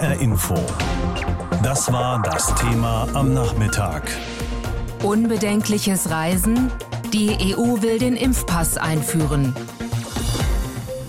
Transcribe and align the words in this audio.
HR 0.00 0.18
Info. 0.18 0.54
Das 1.62 1.92
war 1.92 2.22
das 2.22 2.54
Thema 2.54 3.06
am 3.12 3.34
Nachmittag. 3.34 4.10
Unbedenkliches 5.02 6.08
Reisen? 6.08 6.72
Die 7.12 7.54
EU 7.54 7.82
will 7.82 7.98
den 7.98 8.16
Impfpass 8.16 8.78
einführen. 8.78 9.54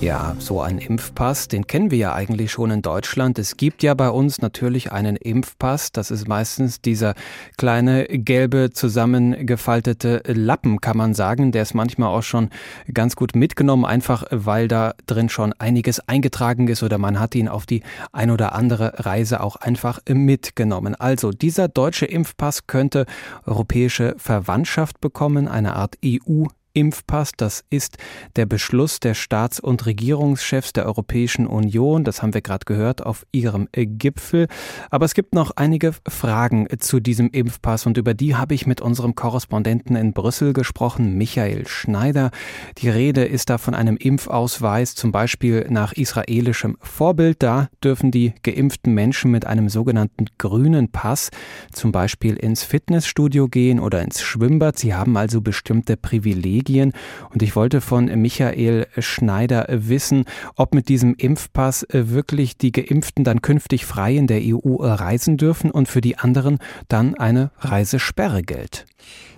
Ja, 0.01 0.35
so 0.39 0.61
ein 0.61 0.79
Impfpass, 0.79 1.47
den 1.47 1.67
kennen 1.67 1.91
wir 1.91 1.97
ja 1.99 2.13
eigentlich 2.15 2.51
schon 2.51 2.71
in 2.71 2.81
Deutschland. 2.81 3.37
Es 3.37 3.55
gibt 3.55 3.83
ja 3.83 3.93
bei 3.93 4.09
uns 4.09 4.41
natürlich 4.41 4.91
einen 4.91 5.15
Impfpass. 5.15 5.91
Das 5.91 6.09
ist 6.09 6.27
meistens 6.27 6.81
dieser 6.81 7.13
kleine 7.55 8.05
gelbe 8.05 8.71
zusammengefaltete 8.73 10.23
Lappen, 10.25 10.81
kann 10.81 10.97
man 10.97 11.13
sagen. 11.13 11.51
Der 11.51 11.61
ist 11.61 11.75
manchmal 11.75 12.09
auch 12.09 12.23
schon 12.23 12.49
ganz 12.91 13.15
gut 13.15 13.35
mitgenommen, 13.35 13.85
einfach 13.85 14.23
weil 14.31 14.67
da 14.67 14.95
drin 15.05 15.29
schon 15.29 15.53
einiges 15.59 15.99
eingetragen 16.07 16.67
ist 16.67 16.81
oder 16.81 16.97
man 16.97 17.19
hat 17.19 17.35
ihn 17.35 17.47
auf 17.47 17.67
die 17.67 17.83
ein 18.11 18.31
oder 18.31 18.55
andere 18.55 19.05
Reise 19.05 19.39
auch 19.39 19.55
einfach 19.55 19.99
mitgenommen. 20.09 20.95
Also 20.95 21.29
dieser 21.29 21.67
deutsche 21.67 22.07
Impfpass 22.07 22.65
könnte 22.65 23.05
europäische 23.45 24.15
Verwandtschaft 24.17 24.99
bekommen, 24.99 25.47
eine 25.47 25.75
Art 25.75 25.99
EU 26.03 26.45
Impfpass. 26.73 27.31
Das 27.35 27.63
ist 27.69 27.97
der 28.35 28.45
Beschluss 28.45 28.99
der 28.99 29.13
Staats- 29.13 29.59
und 29.59 29.85
Regierungschefs 29.85 30.73
der 30.73 30.85
Europäischen 30.85 31.45
Union. 31.45 32.03
Das 32.03 32.21
haben 32.21 32.33
wir 32.33 32.41
gerade 32.41 32.65
gehört 32.65 33.05
auf 33.05 33.25
ihrem 33.31 33.67
Gipfel. 33.73 34.47
Aber 34.89 35.05
es 35.05 35.13
gibt 35.13 35.35
noch 35.35 35.51
einige 35.55 35.93
Fragen 36.07 36.67
zu 36.79 36.99
diesem 36.99 37.29
Impfpass 37.29 37.85
und 37.85 37.97
über 37.97 38.13
die 38.13 38.35
habe 38.35 38.53
ich 38.53 38.65
mit 38.65 38.81
unserem 38.81 39.15
Korrespondenten 39.15 39.95
in 39.95 40.13
Brüssel 40.13 40.53
gesprochen, 40.53 41.17
Michael 41.17 41.67
Schneider. 41.67 42.31
Die 42.77 42.89
Rede 42.89 43.25
ist 43.25 43.49
da 43.49 43.57
von 43.57 43.75
einem 43.75 43.97
Impfausweis, 43.97 44.95
zum 44.95 45.11
Beispiel 45.11 45.67
nach 45.69 45.93
israelischem 45.93 46.77
Vorbild. 46.81 47.43
Da 47.43 47.69
dürfen 47.83 48.11
die 48.11 48.33
geimpften 48.43 48.93
Menschen 48.93 49.31
mit 49.31 49.45
einem 49.45 49.69
sogenannten 49.69 50.27
grünen 50.37 50.91
Pass 50.91 51.31
zum 51.73 51.91
Beispiel 51.91 52.35
ins 52.35 52.63
Fitnessstudio 52.63 53.47
gehen 53.47 53.79
oder 53.79 54.01
ins 54.01 54.21
Schwimmbad. 54.21 54.77
Sie 54.77 54.93
haben 54.93 55.17
also 55.17 55.41
bestimmte 55.41 55.97
Privilegien 55.97 56.60
Privilegien. 56.61 56.93
Und 57.29 57.41
ich 57.41 57.55
wollte 57.55 57.81
von 57.81 58.05
Michael 58.05 58.87
Schneider 58.97 59.67
wissen, 59.69 60.25
ob 60.55 60.73
mit 60.73 60.89
diesem 60.89 61.15
Impfpass 61.15 61.83
äh, 61.83 62.09
wirklich 62.09 62.57
die 62.57 62.71
Geimpften 62.71 63.23
dann 63.23 63.41
künftig 63.41 63.85
frei 63.85 64.15
in 64.15 64.27
der 64.27 64.41
EU 64.41 64.77
reisen 64.79 65.37
dürfen 65.37 65.71
und 65.71 65.87
für 65.87 66.01
die 66.01 66.17
anderen 66.17 66.59
dann 66.87 67.15
eine 67.15 67.51
Reisesperre 67.59 68.43
gilt. 68.43 68.85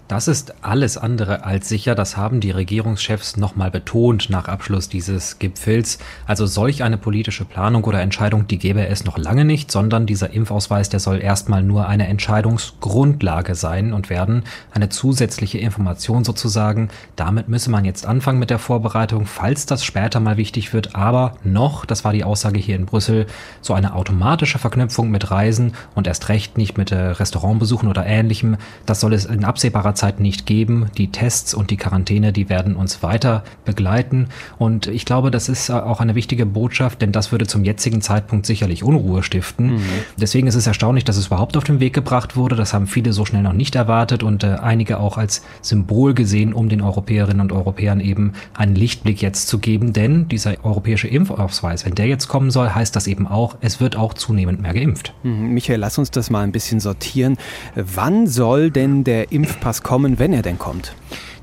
Das 0.09 0.27
ist 0.27 0.53
alles 0.63 0.97
andere 0.97 1.45
als 1.45 1.69
sicher. 1.69 1.95
Das 1.95 2.17
haben 2.17 2.41
die 2.41 2.51
Regierungschefs 2.51 3.37
nochmal 3.37 3.71
betont 3.71 4.29
nach 4.29 4.47
Abschluss 4.47 4.89
dieses 4.89 5.39
Gipfels. 5.39 5.97
Also 6.27 6.45
solch 6.45 6.83
eine 6.83 6.97
politische 6.97 7.45
Planung 7.45 7.85
oder 7.85 8.01
Entscheidung, 8.01 8.45
die 8.47 8.59
gäbe 8.59 8.85
es 8.85 9.05
noch 9.05 9.17
lange 9.17 9.45
nicht, 9.45 9.71
sondern 9.71 10.05
dieser 10.05 10.31
Impfausweis, 10.31 10.89
der 10.89 10.99
soll 10.99 11.21
erstmal 11.21 11.63
nur 11.63 11.87
eine 11.87 12.07
Entscheidungsgrundlage 12.07 13.55
sein 13.55 13.93
und 13.93 14.09
werden. 14.09 14.43
Eine 14.71 14.89
zusätzliche 14.89 15.57
Information 15.57 16.25
sozusagen. 16.25 16.89
Damit 17.15 17.47
müsse 17.47 17.71
man 17.71 17.85
jetzt 17.85 18.05
anfangen 18.05 18.39
mit 18.39 18.49
der 18.49 18.59
Vorbereitung, 18.59 19.25
falls 19.25 19.65
das 19.65 19.85
später 19.85 20.19
mal 20.19 20.37
wichtig 20.37 20.73
wird. 20.73 20.95
Aber 20.95 21.35
noch, 21.43 21.85
das 21.85 22.03
war 22.03 22.11
die 22.11 22.25
Aussage 22.25 22.59
hier 22.59 22.75
in 22.75 22.85
Brüssel, 22.85 23.25
so 23.61 23.73
eine 23.73 23.93
automatische 23.93 24.59
Verknüpfung 24.59 25.09
mit 25.09 25.31
Reisen 25.31 25.73
und 25.95 26.07
erst 26.07 26.27
recht 26.27 26.57
nicht 26.57 26.77
mit 26.77 26.91
äh, 26.91 26.97
Restaurantbesuchen 26.97 27.87
oder 27.87 28.05
ähnlichem, 28.05 28.57
das 28.85 28.99
soll 28.99 29.13
es 29.13 29.25
in 29.25 29.45
absehbarer 29.45 29.95
Zeit 29.95 30.02
nicht 30.19 30.45
geben. 30.45 30.87
Die 30.97 31.11
Tests 31.11 31.53
und 31.53 31.71
die 31.71 31.77
Quarantäne, 31.77 32.33
die 32.33 32.49
werden 32.49 32.75
uns 32.75 33.03
weiter 33.03 33.43
begleiten. 33.65 34.27
Und 34.57 34.87
ich 34.87 35.05
glaube, 35.05 35.31
das 35.31 35.49
ist 35.49 35.69
auch 35.69 35.99
eine 36.01 36.15
wichtige 36.15 36.45
Botschaft, 36.45 37.01
denn 37.01 37.11
das 37.11 37.31
würde 37.31 37.47
zum 37.47 37.63
jetzigen 37.63 38.01
Zeitpunkt 38.01 38.45
sicherlich 38.45 38.83
Unruhe 38.83 39.23
stiften. 39.23 39.75
Mhm. 39.75 39.81
Deswegen 40.17 40.47
ist 40.47 40.55
es 40.55 40.67
erstaunlich, 40.67 41.05
dass 41.05 41.17
es 41.17 41.27
überhaupt 41.27 41.57
auf 41.57 41.63
den 41.63 41.79
Weg 41.79 41.93
gebracht 41.93 42.35
wurde. 42.35 42.55
Das 42.55 42.73
haben 42.73 42.87
viele 42.87 43.13
so 43.13 43.25
schnell 43.25 43.43
noch 43.43 43.53
nicht 43.53 43.75
erwartet 43.75 44.23
und 44.23 44.43
äh, 44.43 44.57
einige 44.61 44.99
auch 44.99 45.17
als 45.17 45.43
Symbol 45.61 46.13
gesehen, 46.13 46.53
um 46.53 46.69
den 46.69 46.81
Europäerinnen 46.81 47.41
und 47.41 47.51
Europäern 47.51 47.99
eben 47.99 48.33
einen 48.53 48.75
Lichtblick 48.75 49.21
jetzt 49.21 49.47
zu 49.47 49.59
geben. 49.59 49.93
Denn 49.93 50.27
dieser 50.27 50.63
europäische 50.63 51.07
Impfausweis, 51.07 51.85
wenn 51.85 51.95
der 51.95 52.07
jetzt 52.07 52.27
kommen 52.27 52.51
soll, 52.51 52.69
heißt 52.69 52.95
das 52.95 53.07
eben 53.07 53.27
auch, 53.27 53.57
es 53.61 53.79
wird 53.79 53.95
auch 53.95 54.13
zunehmend 54.13 54.61
mehr 54.61 54.73
geimpft. 54.73 55.13
Mhm. 55.23 55.53
Michael, 55.53 55.79
lass 55.79 55.97
uns 55.97 56.11
das 56.11 56.29
mal 56.29 56.41
ein 56.41 56.51
bisschen 56.51 56.79
sortieren. 56.79 57.37
Wann 57.75 58.27
soll 58.27 58.71
denn 58.71 59.03
der 59.03 59.31
Impfpass 59.31 59.82
kommen, 59.83 60.19
wenn 60.19 60.33
er 60.33 60.41
denn 60.41 60.57
kommt? 60.57 60.95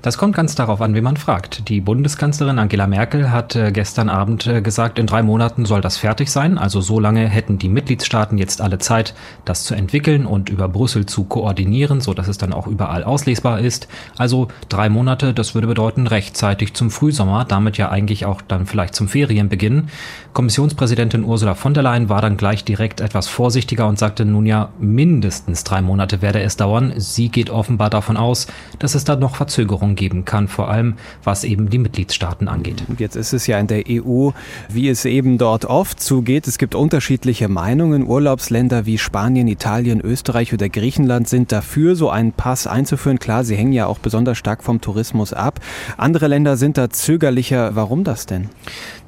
Das 0.02 0.16
kommt 0.16 0.34
ganz 0.34 0.54
darauf 0.54 0.80
an, 0.80 0.94
wie 0.94 1.02
man 1.02 1.18
fragt. 1.18 1.68
Die 1.68 1.82
Bundeskanzlerin 1.82 2.58
Angela 2.58 2.86
Merkel 2.86 3.30
hat 3.30 3.54
äh, 3.54 3.70
gestern 3.70 4.08
Abend 4.08 4.46
äh, 4.46 4.62
gesagt, 4.62 4.98
in 4.98 5.06
drei 5.06 5.22
Monaten 5.22 5.66
soll 5.66 5.82
das 5.82 5.98
fertig 5.98 6.30
sein. 6.30 6.56
Also 6.56 6.80
so 6.80 6.98
lange 6.98 7.28
hätten 7.28 7.58
die 7.58 7.68
Mitgliedstaaten 7.68 8.38
jetzt 8.38 8.62
alle 8.62 8.78
Zeit, 8.78 9.14
das 9.44 9.64
zu 9.64 9.74
entwickeln 9.74 10.24
und 10.24 10.48
über 10.48 10.68
Brüssel 10.68 11.04
zu 11.04 11.24
koordinieren, 11.24 12.00
so 12.00 12.14
dass 12.14 12.28
es 12.28 12.38
dann 12.38 12.54
auch 12.54 12.66
überall 12.66 13.04
auslesbar 13.04 13.60
ist. 13.60 13.88
Also 14.16 14.48
drei 14.70 14.88
Monate, 14.88 15.34
das 15.34 15.54
würde 15.54 15.66
bedeuten 15.66 16.06
rechtzeitig 16.06 16.72
zum 16.72 16.90
Frühsommer, 16.90 17.44
damit 17.44 17.76
ja 17.76 17.90
eigentlich 17.90 18.24
auch 18.24 18.40
dann 18.40 18.64
vielleicht 18.64 18.94
zum 18.94 19.06
Ferienbeginn. 19.06 19.88
Kommissionspräsidentin 20.32 21.24
Ursula 21.24 21.54
von 21.54 21.74
der 21.74 21.82
Leyen 21.82 22.08
war 22.08 22.22
dann 22.22 22.38
gleich 22.38 22.64
direkt 22.64 23.02
etwas 23.02 23.28
vorsichtiger 23.28 23.86
und 23.86 23.98
sagte 23.98 24.24
nun 24.24 24.46
ja, 24.46 24.70
mindestens 24.80 25.62
drei 25.62 25.82
Monate 25.82 26.22
werde 26.22 26.40
es 26.40 26.56
dauern. 26.56 26.94
Sie 26.96 27.28
geht 27.28 27.50
offenbar 27.50 27.90
davon 27.90 28.16
aus, 28.16 28.46
dass 28.78 28.94
es 28.94 29.04
da 29.04 29.16
noch 29.16 29.36
Verzögerungen 29.36 29.89
Veränderungen 29.90 29.96
geben 29.96 30.24
kann, 30.24 30.48
vor 30.48 30.70
allem 30.70 30.94
was 31.24 31.44
eben 31.44 31.70
die 31.70 31.78
Mitgliedstaaten 31.78 32.48
angeht. 32.48 32.82
Jetzt 32.98 33.16
ist 33.16 33.32
es 33.32 33.46
ja 33.46 33.58
in 33.58 33.66
der 33.66 33.84
EU, 33.88 34.30
wie 34.68 34.88
es 34.88 35.04
eben 35.04 35.38
dort 35.38 35.64
oft 35.64 36.00
zugeht. 36.00 36.46
Es 36.46 36.58
gibt 36.58 36.74
unterschiedliche 36.74 37.48
Meinungen. 37.48 38.06
Urlaubsländer 38.06 38.86
wie 38.86 38.98
Spanien, 38.98 39.48
Italien, 39.48 40.00
Österreich 40.00 40.52
oder 40.52 40.68
Griechenland 40.68 41.28
sind 41.28 41.52
dafür, 41.52 41.96
so 41.96 42.10
einen 42.10 42.32
Pass 42.32 42.66
einzuführen. 42.66 43.18
Klar, 43.18 43.44
sie 43.44 43.56
hängen 43.56 43.72
ja 43.72 43.86
auch 43.86 43.98
besonders 43.98 44.38
stark 44.38 44.62
vom 44.62 44.80
Tourismus 44.80 45.32
ab. 45.32 45.60
Andere 45.96 46.28
Länder 46.28 46.56
sind 46.56 46.76
da 46.76 46.90
zögerlicher. 46.90 47.74
Warum 47.74 48.04
das 48.04 48.26
denn? 48.26 48.48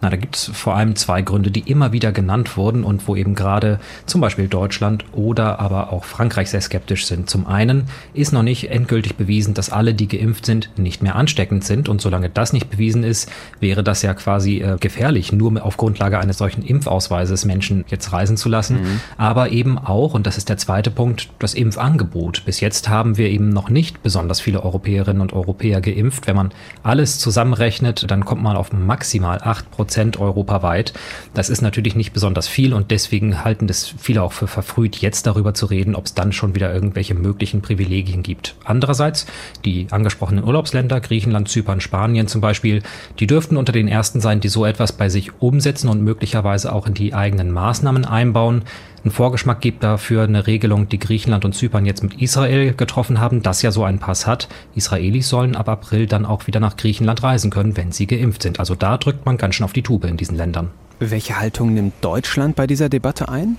Na, 0.01 0.11
da 0.11 0.17
gibt 0.17 0.37
es 0.37 0.51
vor 0.53 0.75
allem 0.75 0.97
zwei 0.97 1.23
Gründe, 1.23 1.51
die 1.51 1.71
immer 1.71 1.93
wieder 1.93 2.11
genannt 2.11 2.57
wurden 2.57 2.83
und 2.83 3.07
wo 3.07 3.15
eben 3.15 3.35
gerade 3.35 3.79
zum 4.07 4.21
Beispiel 4.21 4.49
Deutschland 4.49 5.05
oder 5.13 5.61
aber 5.61 5.93
auch 5.93 6.05
Frankreich 6.05 6.51
sehr 6.51 6.61
skeptisch 6.61 7.07
sind. 7.07 7.31
Zum 7.31 7.47
einen 7.47 7.85
ist 8.13 8.33
noch 8.33 8.43
nicht 8.43 8.71
endgültig 8.71 9.15
bewiesen, 9.15 9.55
dass 9.55 9.71
alle, 9.71 9.95
die 9.95 10.09
geimpft 10.09 10.45
sind, 10.45 10.71
nicht 10.79 11.03
mehr 11.03 11.17
ansteckend 11.17 11.65
sind. 11.65 11.89
Und 11.89 12.01
solange 12.01 12.31
das 12.31 12.53
nicht 12.53 12.71
bewiesen 12.71 13.05
ist, 13.05 13.31
wäre 13.61 13.83
das 13.83 14.03
ja 14.03 14.15
quasi 14.15 14.61
äh, 14.61 14.77
gefährlich, 14.79 15.33
nur 15.33 15.65
auf 15.65 15.77
Grundlage 15.77 16.19
eines 16.19 16.39
solchen 16.39 16.63
Impfausweises 16.63 17.45
Menschen 17.45 17.85
jetzt 17.89 18.13
reisen 18.13 18.37
zu 18.37 18.49
lassen. 18.49 18.83
Mhm. 18.83 19.01
Aber 19.17 19.51
eben 19.51 19.79
auch, 19.79 20.15
und 20.15 20.27
das 20.27 20.39
ist 20.39 20.49
der 20.49 20.57
zweite 20.57 20.91
Punkt, 20.91 21.29
das 21.39 21.55
Impfangebot. 21.55 22.45
Bis 22.45 22.61
jetzt 22.61 22.89
haben 22.89 23.17
wir 23.17 23.29
eben 23.29 23.49
noch 23.49 23.69
nicht 23.69 24.03
besonders 24.03 24.41
viele 24.41 24.63
Europäerinnen 24.63 25.21
und 25.21 25.33
Europäer 25.33 25.81
geimpft. 25.81 26.27
Wenn 26.27 26.37
man 26.37 26.51
alles 26.83 27.19
zusammenrechnet, 27.19 28.11
dann 28.11 28.25
kommt 28.25 28.43
man 28.43 28.57
auf 28.57 28.73
maximal 28.73 29.39
acht 29.43 29.71
Prozent 29.71 30.19
europaweit. 30.19 30.93
Das 31.35 31.49
ist 31.49 31.63
natürlich 31.63 31.95
nicht 31.95 32.13
besonders 32.13 32.49
viel 32.49 32.73
und 32.75 32.91
deswegen 32.91 33.45
halten 33.45 33.67
das 33.67 33.95
viele 33.99 34.23
auch 34.23 34.33
für 34.33 34.47
verfrüht, 34.47 34.97
jetzt 34.97 35.27
darüber 35.27 35.55
zu 35.55 35.67
reden, 35.67 35.95
ob 35.95 36.07
es 36.07 36.15
dann 36.15 36.33
schon 36.33 36.55
wieder 36.55 36.73
irgendwelche 36.73 37.15
möglichen 37.15 37.63
Privilegien 37.63 38.23
gibt. 38.23 38.55
Andererseits, 38.65 39.27
die 39.65 39.87
angesprochenen 39.91 40.45
Urlaubsländer, 40.63 41.01
Griechenland, 41.01 41.49
Zypern, 41.49 41.81
Spanien 41.81 42.29
zum 42.29 42.41
Beispiel, 42.41 42.83
die 43.19 43.27
dürften 43.27 43.57
unter 43.57 43.73
den 43.73 43.89
ersten 43.89 44.21
sein, 44.21 44.39
die 44.39 44.49
so 44.49 44.65
etwas 44.65 44.93
bei 44.93 45.09
sich 45.09 45.33
umsetzen 45.41 45.89
und 45.89 46.05
möglicherweise 46.05 46.73
auch 46.73 46.87
in 46.87 46.95
die 46.95 47.15
eigenen 47.15 47.51
Maßnahmen 47.51 48.05
einbauen. 48.05 48.63
Ein 49.05 49.11
Vorgeschmack 49.11 49.61
gibt 49.61 49.83
dafür 49.83 50.23
eine 50.23 50.47
Regelung, 50.47 50.89
die 50.89 51.01
Griechenland 51.01 51.45
und 51.45 51.53
Zypern 51.53 51.85
jetzt 51.85 52.05
mit 52.05 52.23
Israel 52.23 52.75
getroffen 52.75 53.19
haben, 53.19 53.43
das 53.43 53.63
ja 53.63 53.73
so 53.73 53.83
einen 53.83 53.99
Pass 53.99 54.29
hat. 54.29 54.49
Israelis 54.77 55.29
sollen 55.29 55.57
ab 55.57 55.69
April 55.69 56.07
dann 56.07 56.25
auch 56.25 56.47
wieder 56.47 56.61
nach 56.61 56.77
Griechenland 56.77 57.25
reisen 57.25 57.51
können, 57.51 57.77
wenn 57.77 57.91
sie 57.91 58.07
geimpft 58.07 58.45
sind. 58.45 58.61
Also 58.61 58.77
da 58.77 58.99
drückt 58.99 59.27
man 59.27 59.39
ganz 59.39 59.57
schön 59.57 59.65
auf 59.65 59.73
die 59.73 59.83
Tube 59.83 60.05
in 60.05 60.17
diesen 60.17 60.37
Ländern. 60.37 60.71
Welche 61.01 61.41
Haltung 61.41 61.75
nimmt 61.75 61.95
Deutschland 62.03 62.55
bei 62.55 62.69
dieser 62.69 62.89
Debatte 62.89 63.29
ein? 63.29 63.57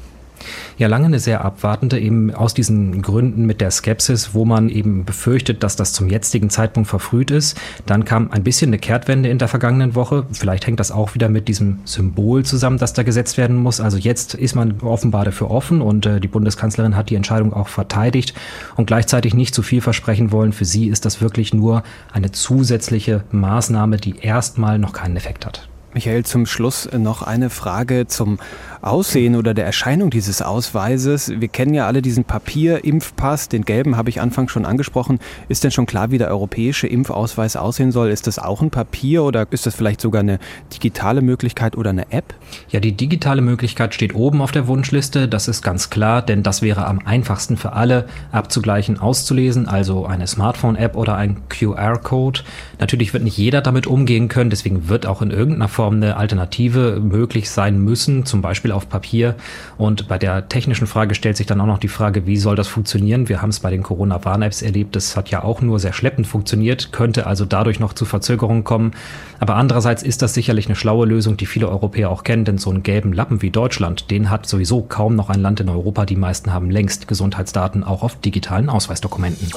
Ja 0.78 0.88
lange 0.88 1.06
eine 1.06 1.20
sehr 1.20 1.44
abwartende, 1.44 2.00
eben 2.00 2.34
aus 2.34 2.54
diesen 2.54 3.02
Gründen 3.02 3.46
mit 3.46 3.62
der 3.62 3.72
Skepsis, 3.72 4.34
wo 4.34 4.46
man 4.46 4.70
eben 4.70 5.06
befürchtet, 5.06 5.64
dass 5.64 5.76
das 5.76 5.94
zum 5.94 6.10
jetzigen 6.10 6.50
Zeitpunkt 6.50 6.90
verfrüht 6.90 7.32
ist. 7.32 7.60
Dann 7.86 8.06
kam 8.06 8.32
ein 8.32 8.44
bisschen 8.44 8.70
eine 8.70 8.80
Kehrtwende 8.80 9.30
in 9.30 9.38
der 9.38 9.48
vergangenen 9.48 9.96
Woche. 9.96 10.26
Vielleicht 10.32 10.68
hängt 10.68 10.80
das 10.80 10.92
auch 10.92 11.16
wieder 11.16 11.30
mit 11.30 11.48
diesem 11.48 11.80
Symbol 11.86 12.44
zusammen, 12.44 12.78
das 12.78 12.94
da 12.94 13.04
gesetzt 13.04 13.38
werden 13.38 13.56
muss. 13.56 13.80
Also 13.80 13.98
jetzt 13.98 14.34
ist 14.34 14.56
man 14.56 14.80
offenbar 14.82 15.26
dafür 15.26 15.52
offen 15.52 15.82
und 15.82 16.06
äh, 16.06 16.20
die 16.20 16.28
Bundeskanzlerin 16.28 16.96
hat 16.96 17.10
die 17.10 17.16
Entscheidung 17.16 17.54
auch 17.54 17.68
verteidigt 17.68 18.34
und 18.76 18.86
gleichzeitig 18.86 19.34
nicht 19.34 19.54
zu 19.54 19.62
viel 19.62 19.82
versprechen 19.82 20.32
wollen. 20.32 20.54
Für 20.54 20.66
sie 20.66 20.88
ist 20.88 21.06
das 21.06 21.22
wirklich 21.22 21.54
nur 21.54 21.84
eine 22.12 22.32
zusätzliche 22.32 23.24
Maßnahme, 23.32 23.98
die 23.98 24.20
erstmal 24.20 24.80
noch 24.80 24.94
keinen 24.94 25.18
Effekt 25.18 25.46
hat. 25.46 25.68
Michael, 25.94 26.26
zum 26.26 26.48
Schluss 26.48 26.90
noch 26.92 27.22
eine 27.22 27.52
Frage 27.52 28.08
zum 28.08 28.40
Aussehen 28.82 29.36
oder 29.36 29.54
der 29.54 29.66
Erscheinung 29.66 30.10
dieses 30.10 30.42
Ausweises. 30.42 31.32
Wir 31.40 31.48
kennen 31.48 31.74
ja 31.74 31.86
alle 31.88 32.02
diesen 32.02 32.26
Papier-Impfpass, 32.26 33.48
den 33.48 33.64
gelben 33.64 33.96
habe 33.96 34.10
ich 34.10 34.20
anfangs 34.20 34.52
schon 34.52 34.66
angesprochen. 34.66 35.20
Ist 35.48 35.64
denn 35.64 35.72
schon 35.72 35.86
klar, 35.86 36.12
wie 36.12 36.18
der 36.18 36.30
europäische 36.30 36.88
Impfausweis 36.88 37.56
aussehen 37.56 37.92
soll? 37.92 38.10
Ist 38.10 38.28
das 38.28 38.40
auch 38.40 38.62
ein 38.62 38.72
Papier 38.72 39.24
oder 39.24 39.46
ist 39.52 39.68
das 39.68 39.76
vielleicht 39.76 40.02
sogar 40.02 40.22
eine 40.22 40.40
digitale 40.74 41.22
Möglichkeit 41.22 41.78
oder 41.78 41.92
eine 41.92 42.12
App? 42.12 42.34
Ja, 42.70 42.80
die 42.80 42.98
digitale 42.98 43.42
Möglichkeit 43.42 43.94
steht 43.94 44.16
oben 44.16 44.42
auf 44.42 44.52
der 44.52 44.68
Wunschliste. 44.68 45.28
Das 45.28 45.48
ist 45.48 45.62
ganz 45.62 45.90
klar, 45.90 46.22
denn 46.22 46.44
das 46.44 46.62
wäre 46.62 46.88
am 46.88 47.00
einfachsten 47.06 47.56
für 47.56 47.74
alle 47.74 48.08
abzugleichen, 48.32 49.00
auszulesen, 49.00 49.68
also 49.68 50.06
eine 50.06 50.28
Smartphone-App 50.28 50.96
oder 50.98 51.16
ein 51.16 51.48
QR-Code. 51.50 52.42
Natürlich 52.80 53.14
wird 53.14 53.24
nicht 53.24 53.38
jeder 53.38 53.62
damit 53.62 53.88
umgehen 53.88 54.28
können, 54.28 54.50
deswegen 54.50 54.90
wird 54.90 55.06
auch 55.06 55.22
in 55.22 55.32
irgendeiner 55.32 55.70
Form 55.70 55.83
eine 55.92 56.18
Alternative 56.18 57.00
möglich 57.02 57.50
sein 57.50 57.80
müssen, 57.84 58.26
zum 58.26 58.42
Beispiel 58.42 58.72
auf 58.72 58.90
Papier. 58.90 59.36
Und 59.78 60.08
bei 60.08 60.18
der 60.18 60.48
technischen 60.50 60.88
Frage 60.88 61.16
stellt 61.16 61.38
sich 61.38 61.46
dann 61.46 61.60
auch 61.62 61.66
noch 61.66 61.78
die 61.78 61.88
Frage, 61.88 62.26
wie 62.26 62.38
soll 62.38 62.56
das 62.56 62.68
funktionieren? 62.68 63.30
Wir 63.30 63.42
haben 63.42 63.50
es 63.50 63.60
bei 63.60 63.70
den 63.70 63.84
Corona-Warn-Apps 63.84 64.62
erlebt, 64.62 64.96
das 64.96 65.16
hat 65.18 65.30
ja 65.30 65.44
auch 65.44 65.62
nur 65.62 65.80
sehr 65.80 65.94
schleppend 65.94 66.28
funktioniert, 66.28 66.92
könnte 66.92 67.28
also 67.28 67.46
dadurch 67.46 67.80
noch 67.80 67.94
zu 67.94 68.06
Verzögerungen 68.06 68.64
kommen. 68.64 68.92
Aber 69.40 69.56
andererseits 69.56 70.04
ist 70.04 70.22
das 70.22 70.34
sicherlich 70.34 70.68
eine 70.68 70.76
schlaue 70.76 71.06
Lösung, 71.06 71.38
die 71.38 71.46
viele 71.46 71.70
Europäer 71.70 72.10
auch 72.10 72.24
kennen, 72.24 72.46
denn 72.46 72.58
so 72.58 72.70
einen 72.70 72.84
gelben 72.84 73.14
Lappen 73.14 73.42
wie 73.42 73.52
Deutschland, 73.52 74.10
den 74.12 74.30
hat 74.30 74.48
sowieso 74.48 74.82
kaum 74.82 75.16
noch 75.16 75.30
ein 75.30 75.42
Land 75.42 75.60
in 75.60 75.70
Europa. 75.70 76.06
Die 76.06 76.16
meisten 76.16 76.54
haben 76.54 76.70
längst 76.70 77.08
Gesundheitsdaten 77.08 77.84
auch 77.84 78.04
auf 78.04 78.16
digitalen 78.20 78.70
Ausweisdokumenten. 78.70 79.50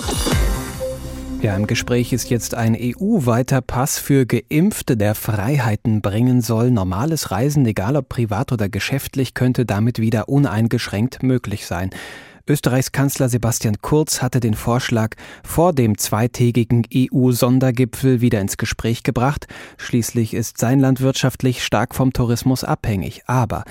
Ja, 1.47 1.55
im 1.55 1.69
Gespräch 1.69 2.13
ist 2.13 2.29
jetzt 2.29 2.57
ein 2.57 2.77
EU-weiter 2.77 3.61
Pass 3.61 4.01
für 4.01 4.27
Geimpfte, 4.27 4.97
der 4.97 5.15
Freiheiten 5.15 6.03
bringen 6.03 6.41
soll. 6.41 6.73
Normales 6.73 7.31
Reisen, 7.31 7.65
egal 7.67 7.95
ob 7.95 8.09
privat 8.09 8.51
oder 8.51 8.69
geschäftlich, 8.69 9.33
könnte 9.33 9.65
damit 9.65 10.01
wieder 10.01 10.29
uneingeschränkt 10.29 11.23
möglich 11.23 11.65
sein. 11.65 11.91
Österreichs 12.49 12.93
Kanzler 12.93 13.29
Sebastian 13.29 13.79
Kurz 13.83 14.23
hatte 14.23 14.39
den 14.39 14.55
Vorschlag 14.55 15.17
vor 15.43 15.73
dem 15.73 15.99
zweitägigen 15.99 16.87
EU-Sondergipfel 16.95 18.21
wieder 18.21 18.41
ins 18.41 18.57
Gespräch 18.57 19.03
gebracht. 19.03 19.49
Schließlich 19.79 20.33
ist 20.33 20.57
sein 20.59 20.79
Land 20.79 21.01
wirtschaftlich 21.01 21.65
stark 21.65 21.93
vom 21.93 22.13
Tourismus 22.13 22.63
abhängig. 22.63 23.23
Aber 23.27 23.65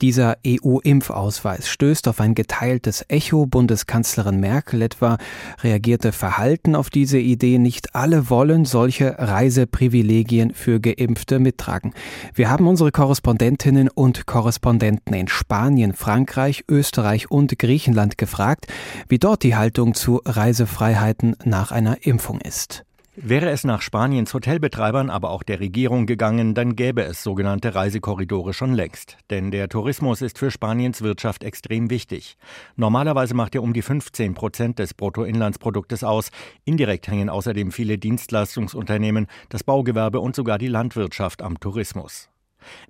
dieser 0.00 0.38
EU-Impfausweis 0.46 1.68
stößt 1.68 2.08
auf 2.08 2.20
ein 2.20 2.34
geteiltes 2.34 3.04
Echo. 3.08 3.44
Bundeskanzlerin 3.44 4.40
Merkel 4.40 4.80
etwa 4.80 5.18
reagierte 5.62 6.10
verhalten 6.10 6.74
auf 6.74 6.88
diese 6.88 7.18
Idee. 7.18 7.58
Nicht 7.58 7.94
alle 7.94 8.30
wollen 8.30 8.64
solche 8.64 9.14
Reiseprivilegien 9.18 10.54
für 10.54 10.80
Geimpfte 10.80 11.38
mittragen. 11.38 11.92
Wir 12.34 12.48
haben 12.48 12.66
unsere 12.66 12.92
Korrespondentinnen 12.92 13.90
und 13.90 14.24
Korrespondenten 14.24 15.12
in 15.12 15.28
Spanien, 15.28 15.92
Frankreich, 15.92 16.64
Österreich 16.66 17.30
und 17.30 17.58
Griechenland 17.58 18.16
gefragt, 18.22 18.68
wie 19.08 19.18
dort 19.18 19.42
die 19.42 19.56
Haltung 19.56 19.94
zu 19.94 20.22
Reisefreiheiten 20.24 21.34
nach 21.44 21.72
einer 21.72 22.06
Impfung 22.06 22.40
ist. 22.40 22.84
Wäre 23.14 23.50
es 23.50 23.64
nach 23.64 23.82
Spaniens 23.82 24.32
Hotelbetreibern, 24.32 25.10
aber 25.10 25.30
auch 25.30 25.42
der 25.42 25.60
Regierung 25.60 26.06
gegangen, 26.06 26.54
dann 26.54 26.76
gäbe 26.76 27.02
es 27.02 27.22
sogenannte 27.22 27.74
Reisekorridore 27.74 28.54
schon 28.54 28.72
längst. 28.72 29.18
Denn 29.28 29.50
der 29.50 29.68
Tourismus 29.68 30.22
ist 30.22 30.38
für 30.38 30.50
Spaniens 30.50 31.02
Wirtschaft 31.02 31.44
extrem 31.44 31.90
wichtig. 31.90 32.38
Normalerweise 32.76 33.34
macht 33.34 33.54
er 33.54 33.62
um 33.62 33.74
die 33.74 33.82
15 33.82 34.32
Prozent 34.32 34.78
des 34.78 34.94
Bruttoinlandsproduktes 34.94 36.04
aus. 36.04 36.30
Indirekt 36.64 37.06
hängen 37.06 37.28
außerdem 37.28 37.70
viele 37.70 37.98
Dienstleistungsunternehmen, 37.98 39.26
das 39.50 39.62
Baugewerbe 39.62 40.20
und 40.20 40.34
sogar 40.34 40.56
die 40.56 40.68
Landwirtschaft 40.68 41.42
am 41.42 41.60
Tourismus. 41.60 42.31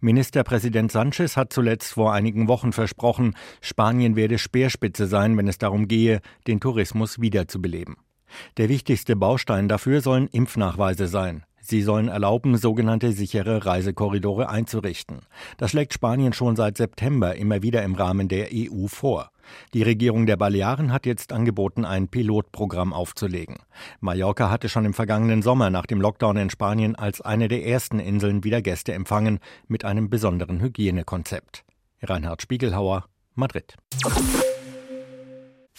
Ministerpräsident 0.01 0.93
Sanchez 0.93 1.37
hat 1.37 1.53
zuletzt 1.53 1.95
vor 1.95 2.13
einigen 2.13 2.49
Wochen 2.49 2.73
versprochen, 2.73 3.35
Spanien 3.61 4.17
werde 4.17 4.39
Speerspitze 4.39 5.07
sein, 5.07 5.37
wenn 5.37 5.49
es 5.49 5.59
darum 5.59 5.89
gehe, 5.89 6.21
den 6.47 6.61
Tourismus 6.61 7.21
wiederzubeleben. 7.21 7.97
Der 8.57 8.69
wichtigste 8.69 9.17
Baustein 9.17 9.69
dafür 9.69 10.01
sollen 10.01 10.29
Impfnachweise 10.29 11.07
sein. 11.07 11.45
Sie 11.61 11.83
sollen 11.83 12.09
erlauben, 12.09 12.57
sogenannte 12.57 13.13
sichere 13.13 13.65
Reisekorridore 13.65 14.49
einzurichten. 14.49 15.21
Das 15.59 15.71
schlägt 15.71 15.93
Spanien 15.93 16.33
schon 16.33 16.57
seit 16.57 16.77
September 16.77 17.37
immer 17.37 17.63
wieder 17.63 17.83
im 17.83 17.95
Rahmen 17.95 18.29
der 18.29 18.49
EU 18.53 18.89
vor. 18.89 19.32
Die 19.75 19.83
Regierung 19.83 20.27
der 20.27 20.37
Balearen 20.37 20.93
hat 20.93 21.07
jetzt 21.07 21.33
angeboten, 21.33 21.85
ein 21.85 22.09
Pilotprogramm 22.09 22.93
aufzulegen. 22.93 23.57
Mallorca 24.01 24.51
hatte 24.51 24.69
schon 24.69 24.85
im 24.85 24.95
vergangenen 24.95 25.43
Sommer 25.43 25.71
nach 25.71 25.87
dem 25.87 26.01
Lockdown 26.01 26.37
in 26.37 26.51
Spanien 26.51 26.97
als 26.97 27.21
eine 27.21 27.49
der 27.49 27.65
ersten 27.67 27.99
Inseln 27.99 28.45
wieder 28.45 28.63
Gäste 28.63 28.93
empfangen 28.93 29.39
mit 29.69 29.85
einem 29.85 30.11
besonderen 30.11 30.61
Hygienekonzept. 30.61 31.65
Reinhard 32.03 32.43
Spiegelhauer, 32.43 33.07
Madrid. 33.35 33.77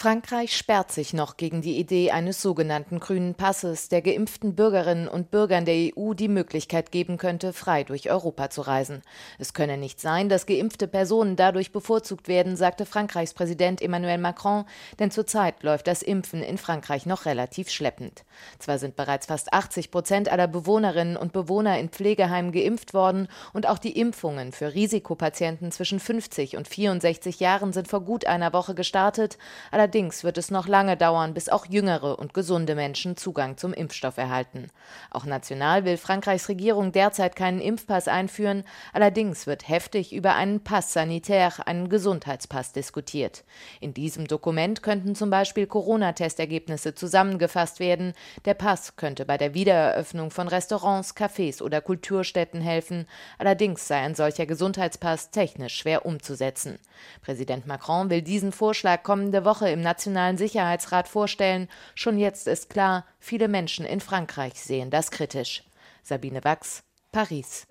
Frankreich 0.03 0.57
sperrt 0.57 0.91
sich 0.91 1.13
noch 1.13 1.38
gegen 1.38 1.61
die 1.61 1.79
Idee 1.79 2.11
eines 2.11 2.41
sogenannten 2.41 3.00
grünen 3.00 3.35
Passes, 3.35 3.88
der 3.88 4.01
geimpften 4.01 4.53
Bürgerinnen 4.53 5.07
und 5.07 5.31
Bürgern 5.31 5.63
der 5.63 5.91
EU 5.95 6.13
die 6.13 6.27
Möglichkeit 6.27 6.91
geben 6.91 7.15
könnte, 7.15 7.53
frei 7.53 7.85
durch 7.85 8.11
Europa 8.11 8.50
zu 8.50 8.63
reisen. 8.63 9.01
Es 9.39 9.53
könne 9.53 9.77
nicht 9.77 10.01
sein, 10.01 10.27
dass 10.27 10.45
geimpfte 10.45 10.89
Personen 10.89 11.38
dadurch 11.38 11.71
bevorzugt 11.71 12.27
werden, 12.27 12.57
sagte 12.57 12.85
Frankreichs 12.85 13.33
Präsident 13.33 13.81
Emmanuel 13.81 14.17
Macron, 14.17 14.65
denn 15.00 15.09
zurzeit 15.09 15.63
läuft 15.63 15.88
das 15.88 16.01
Impfen 16.01 16.44
in 16.44 16.57
Frankreich 16.57 17.05
noch 17.05 17.23
relativ 17.23 17.69
schleppend. 17.69 18.25
Zwar 18.59 18.79
sind 18.79 18.97
bereits 18.97 19.27
fast 19.27 19.53
80 19.53 19.89
Prozent 19.89 20.29
aller 20.29 20.50
Bewohnerinnen 20.50 21.15
und 21.15 21.31
Bewohner 21.31 21.79
in 21.79 21.88
Pflegeheimen 21.88 22.51
geimpft 22.51 22.94
worden 22.94 23.29
und 23.53 23.69
auch 23.69 23.77
die 23.77 23.97
Impfungen 23.97 24.51
für 24.51 24.73
Risikopatienten 24.73 25.71
zwischen 25.71 26.01
50 26.01 26.57
und 26.57 26.67
64 26.67 27.39
Jahren 27.39 27.71
sind 27.71 27.88
vor 27.88 28.01
gut 28.01 28.25
einer 28.25 28.51
Woche 28.51 28.75
gestartet, 28.75 29.38
Allerdings 29.71 29.92
wird 29.93 30.39
es 30.39 30.49
noch 30.49 30.67
lange 30.67 30.97
dauern, 30.97 31.35
bis 31.35 31.49
auch 31.49 31.67
jüngere 31.67 32.17
und 32.17 32.33
gesunde 32.33 32.73
Menschen 32.73 33.15
Zugang 33.15 33.57
zum 33.57 33.73
Impfstoff 33.73 34.17
erhalten. 34.17 34.69
Auch 35.11 35.25
national 35.25 35.85
will 35.85 35.97
Frankreichs 35.97 36.49
Regierung 36.49 36.91
derzeit 36.91 37.35
keinen 37.35 37.61
Impfpass 37.61 38.07
einführen, 38.07 38.63
allerdings 38.91 39.45
wird 39.45 39.69
heftig 39.69 40.11
über 40.11 40.33
einen 40.33 40.63
Pass 40.63 40.93
sanitaire, 40.93 41.67
einen 41.67 41.89
Gesundheitspass 41.89 42.71
diskutiert. 42.73 43.43
In 43.81 43.93
diesem 43.93 44.25
Dokument 44.25 44.81
könnten 44.81 45.13
zum 45.13 45.29
Beispiel 45.29 45.67
Corona-Testergebnisse 45.67 46.95
zusammengefasst 46.95 47.79
werden. 47.79 48.13
Der 48.45 48.55
Pass 48.55 48.95
könnte 48.95 49.25
bei 49.25 49.37
der 49.37 49.53
Wiedereröffnung 49.53 50.31
von 50.31 50.47
Restaurants, 50.47 51.15
Cafés 51.15 51.61
oder 51.61 51.81
Kulturstätten 51.81 52.61
helfen. 52.61 53.05
Allerdings 53.37 53.87
sei 53.87 53.97
ein 53.97 54.15
solcher 54.15 54.47
Gesundheitspass 54.47 55.29
technisch 55.29 55.75
schwer 55.75 56.07
umzusetzen. 56.07 56.79
Präsident 57.21 57.67
Macron 57.67 58.09
will 58.09 58.23
diesen 58.23 58.51
Vorschlag 58.51 59.03
kommende 59.03 59.45
Woche 59.45 59.69
im 59.69 59.82
Nationalen 59.83 60.38
Sicherheitsrat 60.38 61.07
vorstellen. 61.07 61.69
Schon 61.95 62.18
jetzt 62.18 62.47
ist 62.47 62.69
klar, 62.69 63.06
viele 63.19 63.47
Menschen 63.47 63.85
in 63.85 64.01
Frankreich 64.01 64.56
sehen 64.56 64.89
das 64.89 65.12
kritisch. 65.12 65.63
Sabine 66.01 66.44
Wachs, 66.44 66.83
Paris. 67.12 67.68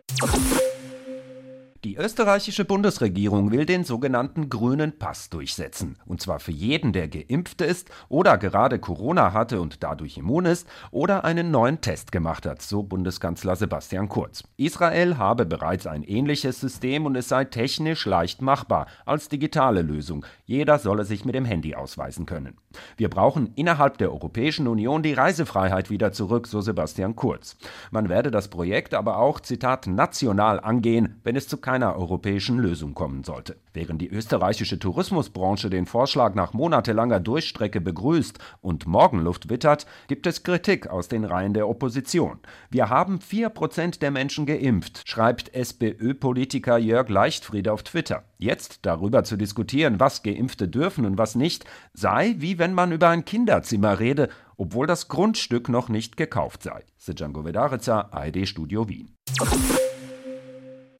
Die 1.85 1.97
österreichische 1.97 2.65
Bundesregierung 2.65 3.51
will 3.51 3.67
den 3.67 3.83
sogenannten 3.83 4.49
grünen 4.49 5.01
Pass 5.01 5.31
durchsetzen. 5.31 5.97
Und 6.07 6.21
zwar 6.21 6.39
für 6.39 6.53
jeden, 6.53 6.93
der 6.93 7.09
geimpft 7.09 7.61
ist 7.61 7.91
oder 8.09 8.39
gerade 8.39 8.79
Corona 8.79 9.33
hatte 9.33 9.61
und 9.61 9.83
dadurch 9.83 10.17
immun 10.17 10.45
ist 10.45 10.69
oder 10.93 11.25
einen 11.25 11.51
neuen 11.51 11.81
Test 11.81 12.13
gemacht 12.13 12.47
hat, 12.47 12.63
so 12.63 12.85
Bundeskanzler 12.85 13.57
Sebastian 13.57 14.09
Kurz. 14.09 14.45
Israel 14.57 15.19
habe 15.19 15.45
bereits 15.45 15.89
ein 15.89 16.05
ähnliches 16.05 16.61
System 16.61 17.05
und 17.05 17.17
es 17.17 17.29
sei 17.29 17.47
technisch 17.47 18.07
leicht 18.07 18.43
machbar 18.43 18.87
als 19.05 19.29
digitale 19.29 19.83
Lösung. 19.83 20.25
Jeder 20.45 20.79
solle 20.79 21.05
sich 21.05 21.25
mit 21.25 21.35
dem 21.35 21.45
Handy 21.45 21.75
ausweisen 21.75 22.27
können. 22.27 22.59
Wir 22.97 23.11
brauchen 23.11 23.55
innerhalb 23.57 23.99
der 23.99 24.13
Europäischen 24.13 24.69
Union 24.69 25.03
die 25.03 25.15
Reisefreiheit 25.15 25.91
wieder 25.91 26.13
zurück, 26.13 26.47
so 26.47 26.61
Sebastian 26.61 27.17
Kurz. 27.17 27.57
Man 27.91 28.09
werde 28.09 28.31
das 28.31 28.47
Projekt 28.47 28.95
aber 28.95 29.19
auch, 29.19 29.41
Zitat, 29.41 29.89
national 29.89 30.61
angehen, 30.61 31.21
wenn 31.25 31.35
es 31.35 31.49
zu 31.49 31.57
keiner 31.73 31.97
europäischen 31.97 32.59
Lösung 32.59 32.93
kommen 32.93 33.25
sollte. 33.25 33.57
Während 33.73 34.03
die 34.03 34.11
österreichische 34.11 34.79
Tourismusbranche 34.79 35.71
den 35.71 35.87
Vorschlag 35.87 36.35
nach 36.35 36.53
monatelanger 36.53 37.19
Durchstrecke 37.19 37.81
begrüßt 37.81 38.39
und 38.61 38.87
Morgenluft 38.87 39.49
wittert, 39.49 39.87
gibt 40.07 40.27
es 40.27 40.43
Kritik 40.43 40.89
aus 40.89 41.09
den 41.09 41.25
Reihen 41.25 41.55
der 41.55 41.67
Opposition. 41.67 42.41
Wir 42.69 42.91
haben 42.91 43.21
4% 43.21 44.01
der 44.01 44.11
Menschen 44.11 44.45
geimpft, 44.45 45.09
schreibt 45.09 45.55
SPÖ-Politiker 45.55 46.77
Jörg 46.77 47.09
Leichtfried 47.09 47.69
auf 47.69 47.85
Twitter. 47.85 48.25
Jetzt 48.37 48.81
darüber 48.83 49.25
zu 49.25 49.39
diskutieren, 49.39 49.99
was 49.99 50.23
Geimpfte 50.23 50.69
dürfen 50.69 51.07
und 51.07 51.17
was 51.17 51.37
nicht, 51.37 51.65
sei 51.95 52.35
wie 52.37 52.59
wenn 52.59 52.75
man 52.75 52.93
über 52.93 53.09
ein 53.09 53.25
Kinderzimmer 53.25 53.99
rede, 53.99 54.29
obwohl 54.59 54.87
das 54.87 55.09
Grundstück 55.09 55.71
noch 55.71 55.89
nicht 55.89 56.19
gekauft 56.19 56.65
sei. 56.65 56.85
Sejango 56.99 57.47
Vedarica, 57.47 58.11
ARD 58.11 58.47
Studio 58.47 58.91
Wien. 58.91 59.17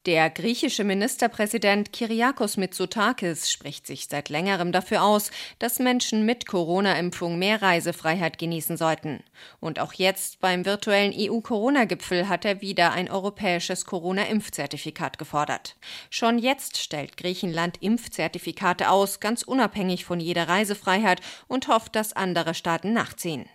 Der 0.05 0.29
griechische 0.29 0.83
Ministerpräsident 0.83 1.93
Kyriakos 1.93 2.57
Mitsotakis 2.57 3.49
spricht 3.49 3.87
sich 3.87 4.07
seit 4.09 4.27
längerem 4.27 4.73
dafür 4.73 5.01
aus, 5.01 5.31
dass 5.59 5.79
Menschen 5.79 6.25
mit 6.25 6.45
Corona-Impfung 6.45 7.39
mehr 7.39 7.61
Reisefreiheit 7.61 8.37
genießen 8.37 8.75
sollten. 8.75 9.23
Und 9.61 9.79
auch 9.79 9.93
jetzt 9.93 10.41
beim 10.41 10.65
virtuellen 10.65 11.13
EU-Corona-Gipfel 11.15 12.27
hat 12.27 12.43
er 12.43 12.59
wieder 12.59 12.91
ein 12.91 13.09
europäisches 13.09 13.85
Corona-Impfzertifikat 13.85 15.17
gefordert. 15.17 15.77
Schon 16.09 16.37
jetzt 16.37 16.79
stellt 16.79 17.15
Griechenland 17.15 17.77
Impfzertifikate 17.81 18.89
aus, 18.89 19.21
ganz 19.21 19.41
unabhängig 19.43 20.03
von 20.03 20.19
jeder 20.19 20.49
Reisefreiheit 20.49 21.21
und 21.47 21.69
hofft, 21.69 21.95
dass 21.95 22.11
andere 22.11 22.55
Staaten 22.55 22.91
nachziehen. 22.91 23.45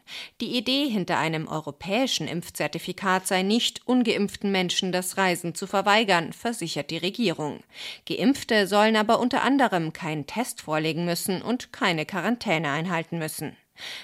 Die 0.40 0.57
Idee 0.57 0.88
hinter 0.88 1.19
einem 1.19 1.47
europäischen 1.47 2.26
Impfzertifikat 2.26 3.26
sei 3.26 3.43
nicht, 3.43 3.83
ungeimpften 3.87 4.50
Menschen 4.50 4.93
das 4.93 5.19
Reisen 5.19 5.55
zu 5.55 5.67
verweigern, 5.67 6.33
versichert 6.38 6.90
die 6.90 6.99
Regierung. 6.99 7.61
Geimpfte 8.07 8.66
sollen 8.66 8.97
aber 8.97 9.21
unter 9.21 9.42
anderem 9.42 9.92
keinen 9.92 10.26
Test 10.26 10.62
vorlegen 10.62 11.04
müssen 11.04 11.42
und 11.42 11.73
keine 11.73 12.07
Quarantäne 12.07 12.71
einhalten 12.71 13.18
müssen. 13.18 13.57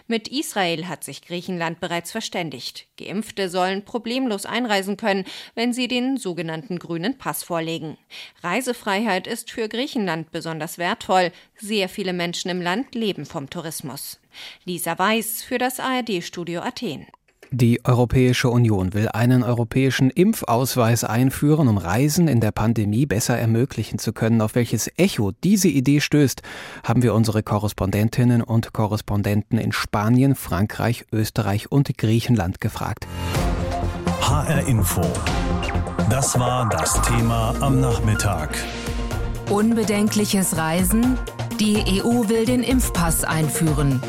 Mit 0.07 0.29
Israel 0.29 0.88
hat 0.88 1.05
sich 1.05 1.23
Griechenland 1.23 1.81
bereits 1.81 2.12
verständigt. 2.12 2.87
Geimpfte 2.99 3.49
sollen 3.49 3.85
problemlos 3.85 4.47
einreisen 4.47 4.97
können, 4.97 5.25
wenn 5.55 5.73
sie 5.73 5.88
den 5.88 6.17
sogenannten 6.17 6.79
grünen 6.79 7.19
Pass 7.19 7.43
vorlegen. 7.43 7.99
Reisefreiheit 8.43 9.26
ist 9.26 9.50
für 9.50 9.69
Griechenland 9.69 10.31
besonders 10.31 10.79
wertvoll. 10.79 11.33
Sehr 11.57 11.88
viele 11.88 12.12
Menschen 12.12 12.50
im 12.50 12.62
Land 12.62 12.95
leben 12.95 13.26
vom 13.26 13.50
Tourismus. 13.50 14.21
Lisa 14.64 14.99
Weiß 14.99 15.43
für 15.43 15.59
das 15.59 15.81
ARD-Studio 15.81 16.61
Athen. 16.61 17.07
Die 17.54 17.84
Europäische 17.84 18.49
Union 18.50 18.94
will 18.94 19.08
einen 19.11 19.44
europäischen 19.44 20.11
Impfausweis 20.11 21.04
einführen, 21.04 21.68
um 21.68 21.78
Reisen 21.78 22.26
in 22.26 22.40
der 22.40 22.50
Pandemie 22.50 23.06
besser 23.06 23.38
ermöglichen 23.38 24.00
zu 24.00 24.12
können. 24.12 24.40
Auf 24.40 24.56
welches 24.56 24.90
Echo 24.96 25.30
diese 25.44 25.68
Idee 25.68 26.00
stößt, 26.00 26.42
haben 26.82 27.04
wir 27.04 27.14
unsere 27.14 27.44
Korrespondentinnen 27.44 28.42
und 28.42 28.73
Korrespondenten 28.73 29.58
in 29.58 29.70
Spanien, 29.70 30.34
Frankreich, 30.34 31.04
Österreich 31.12 31.70
und 31.70 31.96
Griechenland 31.96 32.61
gefragt. 32.61 33.06
HR 34.20 34.66
Info. 34.66 35.02
Das 36.11 36.37
war 36.37 36.68
das 36.68 37.00
Thema 37.02 37.54
am 37.61 37.78
Nachmittag. 37.80 38.50
Unbedenkliches 39.49 40.56
Reisen? 40.56 41.16
Die 41.61 42.02
EU 42.02 42.28
will 42.28 42.46
den 42.46 42.64
Impfpass 42.64 43.23
einführen. 43.23 44.00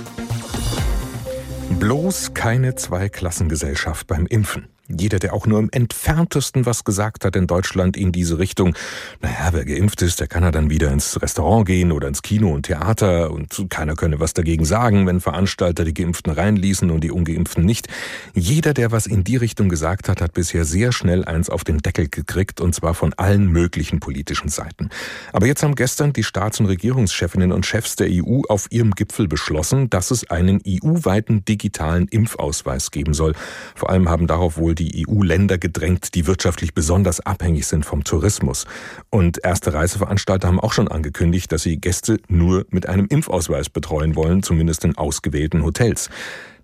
Bloß 1.79 2.33
keine 2.33 2.75
Zweiklassengesellschaft 2.75 4.07
beim 4.07 4.25
Impfen. 4.27 4.69
Jeder, 4.87 5.17
der 5.17 5.33
auch 5.33 5.47
nur 5.47 5.57
im 5.57 5.69
entferntesten 5.71 6.67
was 6.67 6.83
gesagt 6.83 7.25
hat 7.25 7.35
in 7.35 7.47
Deutschland 7.47 7.97
in 7.97 8.11
diese 8.11 8.37
Richtung, 8.37 8.75
naja, 9.19 9.49
wer 9.51 9.65
geimpft 9.65 10.03
ist, 10.03 10.19
der 10.19 10.27
kann 10.27 10.43
ja 10.43 10.51
dann 10.51 10.69
wieder 10.69 10.91
ins 10.91 11.19
Restaurant 11.21 11.65
gehen 11.65 11.91
oder 11.91 12.07
ins 12.07 12.21
Kino 12.21 12.53
und 12.53 12.67
Theater 12.67 13.31
und 13.31 13.65
keiner 13.69 13.95
könne 13.95 14.19
was 14.19 14.33
dagegen 14.33 14.63
sagen, 14.63 15.07
wenn 15.07 15.21
Veranstalter 15.21 15.85
die 15.85 15.93
Geimpften 15.93 16.31
reinließen 16.31 16.91
und 16.91 17.03
die 17.03 17.09
Ungeimpften 17.09 17.65
nicht. 17.65 17.87
Jeder, 18.35 18.75
der 18.75 18.91
was 18.91 19.07
in 19.07 19.23
die 19.23 19.37
Richtung 19.37 19.69
gesagt 19.69 20.07
hat, 20.07 20.21
hat 20.21 20.33
bisher 20.33 20.65
sehr 20.65 20.91
schnell 20.91 21.25
eins 21.25 21.49
auf 21.49 21.63
den 21.63 21.79
Deckel 21.79 22.07
gekriegt 22.07 22.61
und 22.61 22.75
zwar 22.75 22.93
von 22.93 23.13
allen 23.13 23.47
möglichen 23.47 23.99
politischen 23.99 24.49
Seiten. 24.49 24.89
Aber 25.33 25.47
jetzt 25.47 25.63
haben 25.63 25.73
gestern 25.73 26.13
die 26.13 26.23
Staats- 26.23 26.59
und 26.59 26.67
Regierungschefinnen 26.67 27.51
und 27.51 27.65
Chefs 27.65 27.95
der 27.95 28.09
EU 28.11 28.41
auf 28.49 28.67
ihrem 28.69 28.91
Gipfel 28.91 29.27
beschlossen, 29.27 29.89
dass 29.89 30.11
es 30.11 30.29
einen 30.29 30.61
EU-weiten 30.67 31.43
digitalen 31.43 32.07
Impfausweis 32.07 32.91
geben 32.91 33.15
soll. 33.15 33.33
Vor 33.73 33.89
allem 33.89 34.09
haben 34.09 34.27
darauf 34.27 34.57
wohl 34.57 34.74
die 34.75 35.05
EU-Länder 35.07 35.57
gedrängt, 35.57 36.13
die 36.13 36.27
wirtschaftlich 36.27 36.73
besonders 36.73 37.19
abhängig 37.19 37.65
sind 37.65 37.85
vom 37.85 38.03
Tourismus. 38.03 38.65
Und 39.09 39.43
erste 39.43 39.73
Reiseveranstalter 39.73 40.47
haben 40.47 40.59
auch 40.59 40.73
schon 40.73 40.87
angekündigt, 40.87 41.51
dass 41.51 41.63
sie 41.63 41.77
Gäste 41.77 42.19
nur 42.27 42.65
mit 42.69 42.87
einem 42.87 43.07
Impfausweis 43.07 43.69
betreuen 43.69 44.15
wollen, 44.15 44.43
zumindest 44.43 44.85
in 44.85 44.97
ausgewählten 44.97 45.63
Hotels. 45.63 46.09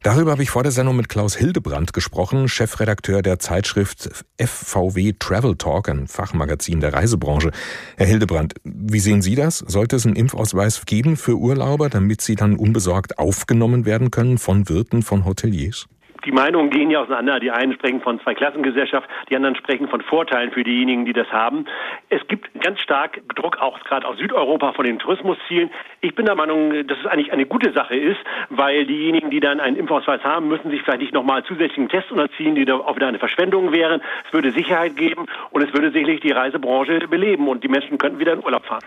Darüber 0.03 0.32
habe 0.32 0.41
ich 0.41 0.50
vor 0.50 0.63
der 0.63 0.72
Sendung 0.72 0.96
mit 0.96 1.10
Klaus 1.10 1.36
Hildebrand 1.36 1.94
gesprochen, 1.94 2.50
Chefredakteur 2.50 3.22
der 3.22 3.38
Zeitschrift 3.38 4.10
FVW 4.39 5.13
Travel 5.20 5.56
Talk, 5.56 5.89
ein 5.89 6.08
Fachmagazin 6.08 6.80
der 6.80 6.94
Reisebranche. 6.94 7.51
Herr 7.98 8.08
Hildebrand, 8.08 8.56
wie 8.63 9.00
sehen 9.00 9.22
Sie 9.22 9.36
das? 9.36 9.60
Sollte 9.60 9.98
es 9.98 10.08
einen 10.08 10.15
Impfausweis 10.15 10.88
geben 10.88 11.18
für 11.18 11.38
Urlauber, 11.38 11.88
damit 11.89 12.22
sie 12.22 12.36
dann 12.36 12.56
unbesorgt 12.56 13.20
aufgenommen 13.20 13.86
werden 13.86 14.10
können 14.10 14.39
von 14.39 14.70
Wirten, 14.70 15.03
von 15.03 15.24
Hoteliers? 15.24 15.86
Die 16.25 16.32
Meinungen 16.32 16.70
gehen 16.70 16.92
ja 16.92 17.01
auseinander. 17.01 17.40
Die 17.40 17.51
einen 17.51 17.74
sprechen 17.74 18.01
von 18.01 18.20
Zweiklassengesellschaft, 18.22 19.10
die 19.30 19.36
anderen 19.36 19.56
sprechen 19.56 19.88
von 19.88 20.01
Vorteilen 20.01 20.51
für 20.51 20.63
diejenigen, 20.63 21.06
die 21.06 21.13
das 21.13 21.32
haben. 21.32 21.66
Es 22.10 22.25
gibt 22.28 22.50
ganz 22.62 22.80
stark 22.80 23.22
Druck 23.36 23.58
auch 23.60 23.80
gerade 23.82 24.08
aus 24.08 24.18
Südeuropa 24.18 24.74
von 24.74 24.86
den 24.86 25.00
Tourismuszielen. 25.00 25.70
Ich 26.01 26.16
bin 26.16 26.25
der 26.25 26.36
Meinung, 26.36 26.88
dass 26.88 26.98
es 27.00 27.06
eigentlich 27.06 27.32
eine 27.32 27.46
gute 27.46 27.72
Sache 27.74 27.96
ist, 27.96 28.20
weil 28.50 28.86
diejenigen, 28.86 29.30
die 29.30 29.40
dann 29.40 29.60
einen 29.60 29.78
Impfausweis 29.78 30.24
haben, 30.24 30.48
müssen 30.48 30.70
sich 30.70 30.82
vielleicht 30.82 31.01
nicht 31.01 31.13
nochmal 31.13 31.44
zusätzlichen 31.44 31.90
Tests 31.90 32.12
unterziehen, 32.12 32.56
die 32.56 32.66
da 32.66 32.75
auch 32.75 32.96
wieder 32.96 33.08
eine 33.08 33.20
Verschwendung 33.20 33.72
wären. 33.72 34.01
Es 34.28 34.34
würde 34.34 34.51
Sicherheit 34.51 34.96
geben 34.96 35.25
und 35.51 35.62
es 35.62 35.74
würde 35.74 35.92
sicherlich 35.92 36.22
die 36.22 36.32
Reisebranche 36.32 37.08
beleben 37.08 37.48
und 37.48 37.63
die 37.63 37.68
Menschen 37.68 37.98
könnten 37.98 38.20
wieder 38.20 38.34
in 38.34 38.44
Urlaub 38.44 38.66
fahren. 38.66 38.84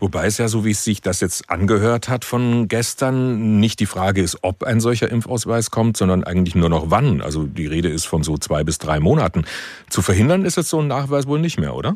Wobei 0.00 0.26
es 0.26 0.38
ja, 0.38 0.48
so 0.48 0.64
wie 0.64 0.72
es 0.72 0.84
sich 0.84 1.00
das 1.00 1.20
jetzt 1.20 1.48
angehört 1.50 2.08
hat 2.08 2.24
von 2.24 2.68
gestern, 2.68 3.58
nicht 3.58 3.80
die 3.80 3.86
Frage 3.86 4.22
ist, 4.22 4.38
ob 4.42 4.64
ein 4.64 4.80
solcher 4.80 5.10
Impfausweis 5.10 5.70
kommt, 5.70 5.96
sondern 5.96 6.24
eigentlich 6.24 6.54
nur 6.54 6.68
noch 6.68 6.90
wann. 6.90 7.20
Also 7.20 7.44
die 7.44 7.66
Rede 7.66 7.88
ist 7.88 8.04
von 8.04 8.22
so 8.22 8.36
zwei 8.36 8.64
bis 8.64 8.78
drei 8.78 9.00
Monaten. 9.00 9.44
Zu 9.88 10.02
verhindern 10.02 10.44
ist 10.44 10.56
jetzt 10.56 10.68
so 10.70 10.80
ein 10.80 10.88
Nachweis 10.88 11.26
wohl 11.26 11.38
nicht 11.38 11.58
mehr, 11.58 11.74
oder? 11.74 11.94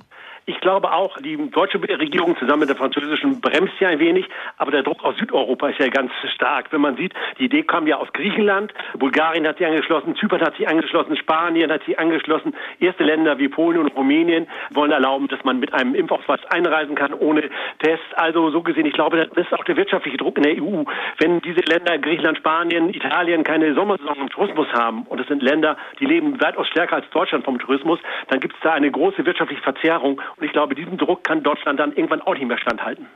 Ich 0.49 0.61
glaube 0.61 0.91
auch, 0.95 1.19
die 1.19 1.37
deutsche 1.51 1.79
Regierung 1.79 2.35
zusammen 2.39 2.61
mit 2.61 2.71
der 2.71 2.77
französischen 2.77 3.39
bremst 3.39 3.75
ja 3.81 3.89
ein 3.89 3.99
wenig, 3.99 4.27
aber 4.57 4.71
der 4.71 4.83
Druck 4.83 5.05
aus 5.05 5.15
Südeuropa 5.19 5.69
ist 5.69 5.79
ja 5.79 5.89
ganz 5.89 6.11
stark. 6.35 6.73
Wenn 6.73 6.81
man 6.81 6.97
sieht, 6.97 7.13
die 7.39 7.45
Idee 7.45 7.65
kam 7.65 7.87
ja 7.87 7.99
aus 7.99 8.11
Griechenland, 8.15 8.73
Bulgarien 8.99 9.47
hat 9.47 9.59
sie 9.59 9.67
angeschlossen, 9.67 10.17
Zypern 10.17 10.41
hat 10.41 10.57
sie 10.57 10.67
angeschlossen, 10.67 11.19
Spanien 11.19 11.71
hat 11.71 11.83
sie 11.85 11.99
angeschlossen. 11.99 12.55
Erste 12.81 13.05
Länder 13.05 13.39
wie 13.39 13.49
Polen 13.49 13.77
und 13.77 13.89
Rumänien 13.89 14.47
wollen 14.71 14.91
erlauben, 14.91 15.29
dass 15.29 15.45
man 15.45 15.61
mit 15.61 15.75
einem 15.75 15.95
Impfausweis 15.95 16.41
einreisen 16.47 16.95
kann 16.95 17.13
ohne 17.13 17.51
Test. 17.81 18.03
Also 18.17 18.49
so 18.49 18.63
gesehen, 18.63 18.87
ich 18.87 18.95
glaube, 18.95 19.19
das 19.19 19.45
ist 19.45 19.53
auch 19.53 19.65
der 19.65 19.77
wirtschaftliche 19.77 20.17
Druck 20.17 20.39
in 20.39 20.45
der 20.45 20.63
EU. 20.63 20.85
Wenn 21.19 21.43
diese 21.43 21.61
Länder, 21.61 21.99
Griechenland, 21.99 22.39
Spanien, 22.39 22.89
Italien, 22.89 23.45
keine 23.45 23.75
Sommersaison 23.75 24.17
im 24.17 24.31
Tourismus 24.31 24.69
haben 24.73 25.03
und 25.03 25.21
es 25.21 25.27
sind 25.29 25.43
Länder, 25.43 25.77
die 26.01 26.07
leben 26.07 26.41
weitaus 26.41 26.69
stärker 26.69 26.97
als 26.97 27.11
Deutschland 27.11 27.45
vom 27.45 27.59
Tourismus, 27.59 28.01
dann 28.29 28.41
gibt 28.41 28.55
es 28.55 28.61
da 28.63 28.73
eine 28.73 28.91
große 28.91 29.27
wirtschaftliche 29.27 29.63
Verzerrung 29.63 30.23
und 30.39 30.47
ich 30.47 30.53
glaube, 30.53 30.75
diesem 30.75 30.97
Druck 30.99 31.25
kann 31.25 31.43
Deutschland 31.43 31.81
dann 31.81 31.93
irgendwann 31.93 32.23
auch 32.23 32.35
nicht 32.35 32.47
mehr 32.47 32.59
standhalten. 32.59 33.07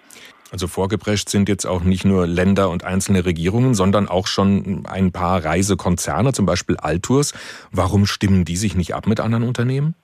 Also 0.50 0.66
vorgeprescht 0.66 1.30
sind 1.30 1.48
jetzt 1.48 1.64
auch 1.64 1.82
nicht 1.82 2.04
nur 2.04 2.26
Länder 2.26 2.68
und 2.68 2.84
einzelne 2.84 3.24
Regierungen, 3.24 3.72
sondern 3.72 4.06
auch 4.06 4.26
schon 4.26 4.84
ein 4.86 5.10
paar 5.10 5.42
Reisekonzerne, 5.42 6.32
zum 6.32 6.44
Beispiel 6.44 6.76
Altours. 6.76 7.32
Warum 7.72 8.04
stimmen 8.04 8.44
die 8.44 8.56
sich 8.56 8.76
nicht 8.76 8.94
ab 8.94 9.06
mit 9.06 9.18
anderen 9.18 9.44
Unternehmen? 9.44 9.94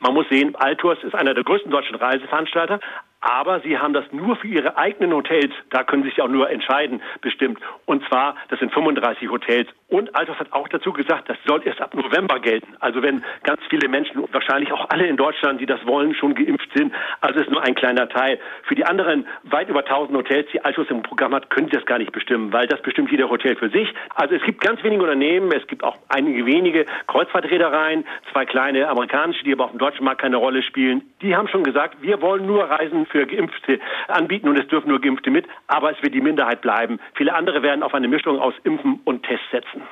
Man 0.00 0.12
muss 0.12 0.26
sehen, 0.28 0.54
Altours 0.56 0.98
ist 1.02 1.14
einer 1.14 1.32
der 1.32 1.44
größten 1.44 1.70
deutschen 1.70 1.96
Reiseveranstalter, 1.96 2.80
aber 3.26 3.60
sie 3.60 3.76
haben 3.76 3.92
das 3.92 4.04
nur 4.12 4.36
für 4.36 4.46
ihre 4.46 4.76
eigenen 4.76 5.12
Hotels, 5.12 5.52
da 5.70 5.82
können 5.82 6.04
sie 6.04 6.10
sich 6.10 6.22
auch 6.22 6.28
nur 6.28 6.48
entscheiden, 6.48 7.02
bestimmt. 7.20 7.58
Und 7.84 8.06
zwar, 8.06 8.36
das 8.48 8.60
sind 8.60 8.72
35 8.72 9.28
Hotels. 9.28 9.68
Und 9.88 10.14
Altos 10.14 10.38
hat 10.38 10.52
auch 10.52 10.68
dazu 10.68 10.92
gesagt, 10.92 11.28
das 11.28 11.36
soll 11.44 11.62
erst 11.64 11.80
ab 11.80 11.94
November 11.94 12.38
gelten. 12.38 12.74
Also 12.78 13.02
wenn 13.02 13.24
ganz 13.42 13.60
viele 13.68 13.88
Menschen, 13.88 14.22
wahrscheinlich 14.32 14.72
auch 14.72 14.90
alle 14.90 15.06
in 15.06 15.16
Deutschland, 15.16 15.60
die 15.60 15.66
das 15.66 15.84
wollen, 15.86 16.14
schon 16.14 16.34
geimpft 16.34 16.68
sind, 16.74 16.92
also 17.20 17.40
ist 17.40 17.50
nur 17.50 17.62
ein 17.62 17.74
kleiner 17.74 18.08
Teil. 18.08 18.38
Für 18.62 18.76
die 18.76 18.84
anderen 18.84 19.26
weit 19.42 19.68
über 19.68 19.80
1000 19.80 20.16
Hotels, 20.18 20.48
die 20.52 20.64
Altos 20.64 20.86
im 20.90 21.02
Programm 21.02 21.34
hat, 21.34 21.50
können 21.50 21.66
sie 21.66 21.76
das 21.76 21.86
gar 21.86 21.98
nicht 21.98 22.12
bestimmen, 22.12 22.52
weil 22.52 22.68
das 22.68 22.80
bestimmt 22.82 23.10
jeder 23.10 23.28
Hotel 23.28 23.56
für 23.56 23.70
sich. 23.70 23.92
Also 24.14 24.36
es 24.36 24.42
gibt 24.42 24.60
ganz 24.60 24.82
wenige 24.84 25.02
Unternehmen, 25.02 25.50
es 25.52 25.66
gibt 25.66 25.82
auch 25.82 25.98
einige 26.08 26.46
wenige 26.46 26.86
Kreuzfahrtreedereien, 27.08 28.04
zwei 28.32 28.44
kleine 28.44 28.88
amerikanische, 28.88 29.42
die 29.42 29.52
aber 29.52 29.64
auf 29.64 29.70
dem 29.70 29.78
deutschen 29.78 30.04
Markt 30.04 30.20
keine 30.20 30.36
Rolle 30.36 30.62
spielen. 30.62 31.02
Die 31.22 31.34
haben 31.34 31.48
schon 31.48 31.64
gesagt, 31.64 32.02
wir 32.02 32.20
wollen 32.22 32.46
nur 32.46 32.64
Reisen 32.64 33.06
für 33.06 33.15
Geimpfte 33.24 33.80
anbieten 34.08 34.48
und 34.48 34.58
es 34.58 34.68
dürfen 34.68 34.88
nur 34.88 35.00
Geimpfte 35.00 35.30
mit, 35.30 35.46
aber 35.68 35.92
es 35.92 36.02
wird 36.02 36.12
die 36.12 36.20
Minderheit 36.20 36.60
bleiben. 36.60 37.00
Viele 37.14 37.34
andere 37.34 37.62
werden 37.62 37.82
auf 37.82 37.94
eine 37.94 38.08
Mischung 38.08 38.38
aus 38.38 38.54
Impfen 38.64 39.00
und 39.04 39.22
Tests 39.22 39.46
setzen. 39.50 39.82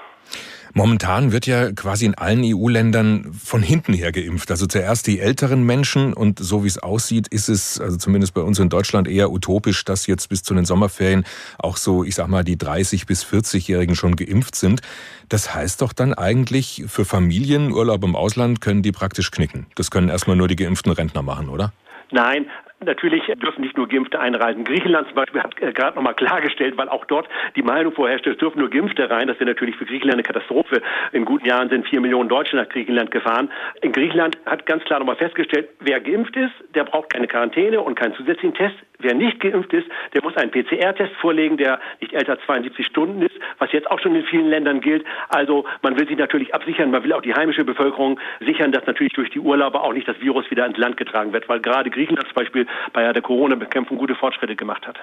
Momentan 0.76 1.30
wird 1.30 1.46
ja 1.46 1.70
quasi 1.70 2.04
in 2.04 2.16
allen 2.16 2.42
EU-Ländern 2.44 3.32
von 3.32 3.62
hinten 3.62 3.92
her 3.92 4.10
geimpft. 4.10 4.50
Also 4.50 4.66
zuerst 4.66 5.06
die 5.06 5.20
älteren 5.20 5.62
Menschen 5.62 6.12
und 6.12 6.40
so 6.40 6.64
wie 6.64 6.68
es 6.68 6.78
aussieht, 6.78 7.28
ist 7.28 7.48
es, 7.48 7.80
also 7.80 7.96
zumindest 7.96 8.34
bei 8.34 8.40
uns 8.40 8.58
in 8.58 8.70
Deutschland 8.70 9.06
eher 9.06 9.30
utopisch, 9.30 9.84
dass 9.84 10.08
jetzt 10.08 10.28
bis 10.30 10.42
zu 10.42 10.52
den 10.52 10.64
Sommerferien 10.64 11.24
auch 11.58 11.76
so, 11.76 12.02
ich 12.02 12.16
sag 12.16 12.26
mal, 12.26 12.42
die 12.42 12.58
30 12.58 13.06
bis 13.06 13.24
40-Jährigen 13.24 13.94
schon 13.94 14.16
geimpft 14.16 14.56
sind. 14.56 14.80
Das 15.28 15.54
heißt 15.54 15.80
doch 15.80 15.92
dann 15.92 16.12
eigentlich 16.12 16.82
für 16.88 17.04
Familien, 17.04 17.70
Urlaub 17.70 18.02
im 18.02 18.16
Ausland 18.16 18.60
können 18.60 18.82
die 18.82 18.92
praktisch 18.92 19.30
knicken. 19.30 19.66
Das 19.76 19.92
können 19.92 20.08
erstmal 20.08 20.36
nur 20.36 20.48
die 20.48 20.56
geimpften 20.56 20.90
Rentner 20.90 21.22
machen, 21.22 21.50
oder? 21.50 21.72
Nein, 22.10 22.46
Natürlich 22.80 23.24
dürfen 23.24 23.62
nicht 23.62 23.76
nur 23.76 23.88
Geimpfte 23.88 24.20
einreisen. 24.20 24.64
Griechenland 24.64 25.06
zum 25.08 25.16
Beispiel 25.16 25.42
hat 25.42 25.60
äh, 25.60 25.72
gerade 25.72 25.96
nochmal 25.96 26.14
klargestellt, 26.14 26.76
weil 26.76 26.88
auch 26.88 27.04
dort 27.06 27.28
die 27.56 27.62
Meinung 27.62 27.92
vorherrscht, 27.92 28.26
es 28.26 28.36
dürfen 28.36 28.58
nur 28.58 28.68
Geimpfte 28.68 29.08
rein. 29.08 29.28
Das 29.28 29.38
wäre 29.38 29.50
natürlich 29.50 29.76
für 29.76 29.86
Griechenland 29.86 30.14
eine 30.14 30.22
Katastrophe. 30.22 30.82
In 31.12 31.24
guten 31.24 31.46
Jahren 31.46 31.68
sind 31.68 31.88
vier 31.88 32.00
Millionen 32.00 32.28
Deutsche 32.28 32.56
nach 32.56 32.68
Griechenland 32.68 33.10
gefahren. 33.10 33.50
In 33.80 33.92
Griechenland 33.92 34.36
hat 34.44 34.66
ganz 34.66 34.84
klar 34.84 34.98
nochmal 34.98 35.16
festgestellt, 35.16 35.68
wer 35.80 36.00
geimpft 36.00 36.36
ist, 36.36 36.52
der 36.74 36.84
braucht 36.84 37.12
keine 37.12 37.26
Quarantäne 37.26 37.80
und 37.80 37.94
keinen 37.94 38.14
zusätzlichen 38.14 38.54
Test. 38.54 38.76
Wer 38.98 39.14
nicht 39.14 39.40
geimpft 39.40 39.72
ist, 39.72 39.86
der 40.14 40.22
muss 40.22 40.36
einen 40.36 40.50
PCR-Test 40.50 41.14
vorlegen, 41.20 41.56
der 41.56 41.80
nicht 42.00 42.12
älter 42.12 42.32
als 42.32 42.42
72 42.46 42.86
Stunden 42.86 43.22
ist, 43.22 43.34
was 43.58 43.72
jetzt 43.72 43.90
auch 43.90 43.98
schon 43.98 44.14
in 44.14 44.24
vielen 44.24 44.48
Ländern 44.48 44.80
gilt. 44.80 45.04
Also 45.28 45.64
man 45.82 45.98
will 45.98 46.06
sich 46.06 46.16
natürlich 46.16 46.54
absichern, 46.54 46.90
man 46.90 47.02
will 47.02 47.12
auch 47.12 47.22
die 47.22 47.34
heimische 47.34 47.64
Bevölkerung 47.64 48.20
sichern, 48.40 48.72
dass 48.72 48.86
natürlich 48.86 49.12
durch 49.14 49.30
die 49.30 49.40
Urlauber 49.40 49.82
auch 49.82 49.92
nicht 49.92 50.06
das 50.06 50.20
Virus 50.20 50.50
wieder 50.50 50.64
ins 50.66 50.78
Land 50.78 50.96
getragen 50.96 51.32
wird, 51.32 51.48
weil 51.48 51.60
gerade 51.60 51.90
Griechenland 51.90 52.28
zum 52.28 52.34
Beispiel 52.34 52.63
bei 52.92 53.12
der 53.12 53.22
Corona-Bekämpfung 53.22 53.98
gute 53.98 54.14
Fortschritte 54.14 54.56
gemacht 54.56 54.86
hat. 54.86 54.98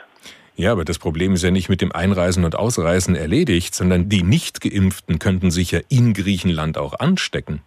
Ja, 0.55 0.71
aber 0.73 0.85
das 0.85 0.99
Problem 0.99 1.33
ist 1.33 1.43
ja 1.43 1.51
nicht 1.51 1.69
mit 1.69 1.81
dem 1.81 1.91
Einreisen 1.91 2.43
und 2.43 2.55
Ausreisen 2.55 3.15
erledigt, 3.15 3.73
sondern 3.73 4.09
die 4.09 4.23
Nicht-Geimpften 4.23 5.17
könnten 5.17 5.49
sich 5.49 5.71
ja 5.71 5.79
in 5.89 6.13
Griechenland 6.13 6.77
auch 6.77 6.99
anstecken. 6.99 7.61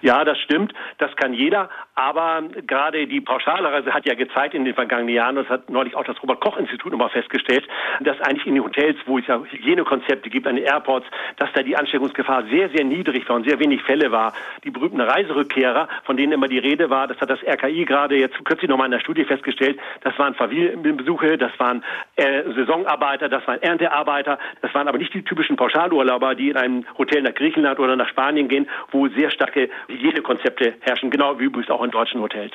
Ja, 0.00 0.24
das 0.24 0.38
stimmt. 0.38 0.72
Das 0.98 1.14
kann 1.16 1.32
jeder. 1.34 1.68
Aber 1.98 2.44
gerade 2.64 3.08
die 3.08 3.20
Pauschalreise 3.20 3.92
hat 3.92 4.06
ja 4.06 4.14
gezeigt 4.14 4.54
in 4.54 4.64
den 4.64 4.74
vergangenen 4.74 5.12
Jahren, 5.12 5.34
das 5.34 5.48
hat 5.48 5.68
neulich 5.68 5.96
auch 5.96 6.04
das 6.04 6.22
Robert-Koch-Institut 6.22 6.92
nochmal 6.92 7.08
festgestellt, 7.10 7.66
dass 7.98 8.20
eigentlich 8.20 8.46
in 8.46 8.54
den 8.54 8.62
Hotels, 8.62 8.96
wo 9.06 9.18
es 9.18 9.26
ja 9.26 9.42
Hygienekonzepte 9.42 10.30
gibt, 10.30 10.46
an 10.46 10.54
den 10.54 10.64
Airports, 10.64 11.08
dass 11.38 11.52
da 11.54 11.62
die 11.64 11.76
Ansteckungsgefahr 11.76 12.44
sehr, 12.44 12.68
sehr 12.68 12.84
niedrig 12.84 13.28
war 13.28 13.34
und 13.34 13.48
sehr 13.48 13.58
wenig 13.58 13.82
Fälle 13.82 14.12
war. 14.12 14.32
Die 14.62 14.70
berühmten 14.70 15.00
Reiserückkehrer, 15.00 15.88
von 16.04 16.16
denen 16.16 16.30
immer 16.30 16.46
die 16.46 16.60
Rede 16.60 16.88
war, 16.88 17.08
das 17.08 17.20
hat 17.20 17.30
das 17.30 17.42
RKI 17.42 17.84
gerade 17.84 18.14
jetzt 18.16 18.44
kürzlich 18.44 18.70
nochmal 18.70 18.86
in 18.86 18.92
der 18.92 19.00
Studie 19.00 19.24
festgestellt, 19.24 19.80
das 20.02 20.16
waren 20.20 20.34
Familienbesuche, 20.34 21.36
das 21.36 21.50
waren 21.58 21.82
äh, 22.14 22.44
Saisonarbeiter, 22.54 23.28
das 23.28 23.44
waren 23.48 23.60
Erntearbeiter, 23.60 24.38
das 24.62 24.72
waren 24.72 24.86
aber 24.86 24.98
nicht 24.98 25.14
die 25.14 25.24
typischen 25.24 25.56
Pauschalurlauber, 25.56 26.36
die 26.36 26.50
in 26.50 26.56
einem 26.56 26.84
Hotel 26.96 27.22
nach 27.22 27.34
Griechenland 27.34 27.80
oder 27.80 27.96
nach 27.96 28.08
Spanien 28.08 28.46
gehen, 28.46 28.68
wo 28.92 29.08
sehr 29.08 29.32
starke 29.32 29.68
Hygienekonzepte 29.88 30.74
herrschen, 30.82 31.10
genau 31.10 31.40
wie 31.40 31.44
übrigens 31.46 31.70
auch 31.70 31.82
in 31.82 31.87
deutschen 31.90 32.20
Hotels. 32.20 32.52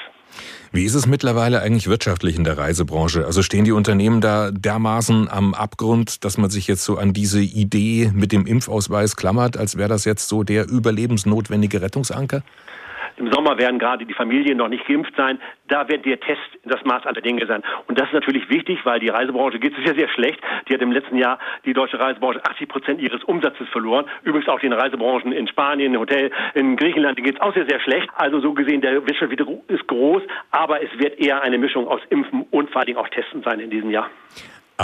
Wie 0.71 0.85
ist 0.85 0.95
es 0.95 1.05
mittlerweile 1.05 1.61
eigentlich 1.61 1.87
wirtschaftlich 1.87 2.35
in 2.35 2.43
der 2.43 2.57
Reisebranche? 2.57 3.25
Also 3.25 3.43
stehen 3.43 3.65
die 3.65 3.71
Unternehmen 3.71 4.21
da 4.21 4.49
dermaßen 4.51 5.29
am 5.29 5.53
Abgrund, 5.53 6.25
dass 6.25 6.37
man 6.37 6.49
sich 6.49 6.67
jetzt 6.67 6.83
so 6.83 6.97
an 6.97 7.13
diese 7.13 7.41
Idee 7.41 8.11
mit 8.13 8.31
dem 8.31 8.47
Impfausweis 8.47 9.15
klammert, 9.15 9.57
als 9.57 9.77
wäre 9.77 9.89
das 9.89 10.05
jetzt 10.05 10.27
so 10.27 10.43
der 10.43 10.67
überlebensnotwendige 10.67 11.81
Rettungsanker? 11.81 12.43
Im 13.17 13.31
Sommer 13.31 13.57
werden 13.57 13.79
gerade 13.79 14.05
die 14.05 14.13
Familien 14.13 14.57
noch 14.57 14.67
nicht 14.67 14.85
geimpft 14.85 15.15
sein. 15.15 15.39
Da 15.67 15.87
wird 15.87 16.05
der 16.05 16.19
Test 16.19 16.41
das 16.63 16.83
Maß 16.83 17.05
aller 17.05 17.21
Dinge 17.21 17.45
sein. 17.45 17.63
Und 17.87 17.99
das 17.99 18.07
ist 18.07 18.13
natürlich 18.13 18.49
wichtig, 18.49 18.79
weil 18.85 18.99
die 18.99 19.09
Reisebranche 19.09 19.59
geht 19.59 19.73
sehr, 19.85 19.95
sehr 19.95 20.09
schlecht. 20.09 20.39
Die 20.67 20.73
hat 20.73 20.81
im 20.81 20.91
letzten 20.91 21.17
Jahr 21.17 21.39
die 21.65 21.73
deutsche 21.73 21.99
Reisebranche 21.99 22.43
80 22.43 22.69
Prozent 22.69 23.01
ihres 23.01 23.23
Umsatzes 23.23 23.67
verloren. 23.69 24.05
Übrigens 24.23 24.49
auch 24.49 24.59
den 24.59 24.73
Reisebranchen 24.73 25.31
in 25.31 25.47
Spanien, 25.47 25.97
Hotel, 25.97 26.31
in 26.53 26.75
Griechenland, 26.75 27.17
denen 27.17 27.25
geht 27.25 27.35
es 27.35 27.41
auch 27.41 27.53
sehr, 27.53 27.67
sehr 27.67 27.79
schlecht. 27.79 28.09
Also 28.15 28.39
so 28.39 28.53
gesehen, 28.53 28.81
der 28.81 29.05
Wirtschaft 29.05 29.31
ist 29.67 29.87
groß, 29.87 30.23
aber 30.51 30.81
es 30.81 30.89
wird 30.99 31.19
eher 31.19 31.41
eine 31.41 31.57
Mischung 31.57 31.87
aus 31.87 32.01
Impfen 32.09 32.45
und 32.51 32.69
vor 32.71 32.81
allem 32.81 32.97
auch 32.97 33.09
Testen 33.09 33.43
sein 33.43 33.59
in 33.59 33.69
diesem 33.69 33.89
Jahr. 33.89 34.09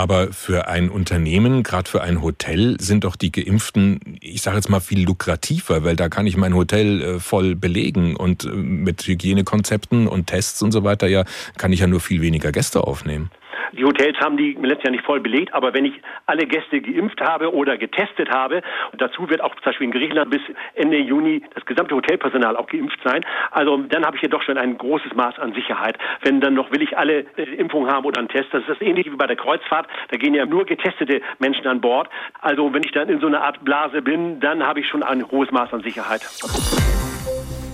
Aber 0.00 0.32
für 0.32 0.66
ein 0.66 0.88
Unternehmen, 0.88 1.62
gerade 1.62 1.86
für 1.86 2.00
ein 2.00 2.22
Hotel, 2.22 2.78
sind 2.80 3.04
doch 3.04 3.16
die 3.16 3.30
Geimpften, 3.30 4.16
ich 4.22 4.40
sage 4.40 4.56
jetzt 4.56 4.70
mal, 4.70 4.80
viel 4.80 5.04
lukrativer, 5.04 5.84
weil 5.84 5.94
da 5.94 6.08
kann 6.08 6.26
ich 6.26 6.38
mein 6.38 6.54
Hotel 6.54 7.02
äh, 7.02 7.20
voll 7.20 7.54
belegen 7.54 8.16
und 8.16 8.44
äh, 8.44 8.48
mit 8.48 9.06
Hygienekonzepten 9.06 10.08
und 10.08 10.26
Tests 10.26 10.62
und 10.62 10.72
so 10.72 10.84
weiter, 10.84 11.06
ja, 11.06 11.26
kann 11.58 11.74
ich 11.74 11.80
ja 11.80 11.86
nur 11.86 12.00
viel 12.00 12.22
weniger 12.22 12.50
Gäste 12.50 12.82
aufnehmen. 12.84 13.30
Die 13.72 13.84
Hotels 13.84 14.18
haben 14.20 14.36
die 14.36 14.56
letztes 14.60 14.84
Jahr 14.84 14.92
nicht 14.92 15.04
voll 15.04 15.20
belegt, 15.20 15.54
aber 15.54 15.74
wenn 15.74 15.84
ich 15.84 16.00
alle 16.26 16.46
Gäste 16.46 16.80
geimpft 16.80 17.20
habe 17.20 17.54
oder 17.54 17.76
getestet 17.78 18.30
habe, 18.30 18.62
dazu 18.96 19.28
wird 19.28 19.40
auch 19.40 19.54
zum 19.56 19.64
Beispiel 19.64 19.86
in 19.86 19.92
Griechenland 19.92 20.30
bis 20.30 20.40
Ende 20.74 20.98
Juni 20.98 21.42
das 21.54 21.64
gesamte 21.66 21.94
Hotelpersonal 21.94 22.56
auch 22.56 22.66
geimpft 22.66 22.98
sein. 23.04 23.24
Also 23.50 23.78
dann 23.78 24.04
habe 24.04 24.16
ich 24.16 24.22
ja 24.22 24.28
doch 24.28 24.42
schon 24.42 24.58
ein 24.58 24.78
großes 24.78 25.14
Maß 25.14 25.38
an 25.38 25.52
Sicherheit. 25.54 25.98
Wenn 26.22 26.40
dann 26.40 26.54
noch 26.54 26.70
will 26.70 26.82
ich 26.82 26.96
alle 26.96 27.26
äh, 27.36 27.42
Impfungen 27.56 27.90
haben 27.90 28.04
oder 28.04 28.18
einen 28.18 28.28
Test, 28.28 28.48
das 28.52 28.62
ist 28.62 28.68
das 28.68 28.80
ähnlich 28.80 29.06
wie 29.06 29.16
bei 29.16 29.26
der 29.26 29.36
Kreuzfahrt. 29.36 29.86
Da 30.10 30.16
gehen 30.16 30.34
ja 30.34 30.46
nur 30.46 30.64
getestete 30.64 31.20
Menschen 31.38 31.66
an 31.66 31.80
Bord. 31.80 32.08
Also 32.40 32.72
wenn 32.72 32.82
ich 32.82 32.92
dann 32.92 33.08
in 33.08 33.20
so 33.20 33.26
einer 33.26 33.42
Art 33.42 33.64
Blase 33.64 34.02
bin, 34.02 34.40
dann 34.40 34.66
habe 34.66 34.80
ich 34.80 34.88
schon 34.88 35.02
ein 35.02 35.30
hohes 35.30 35.50
Maß 35.50 35.72
an 35.72 35.82
Sicherheit. 35.82 36.22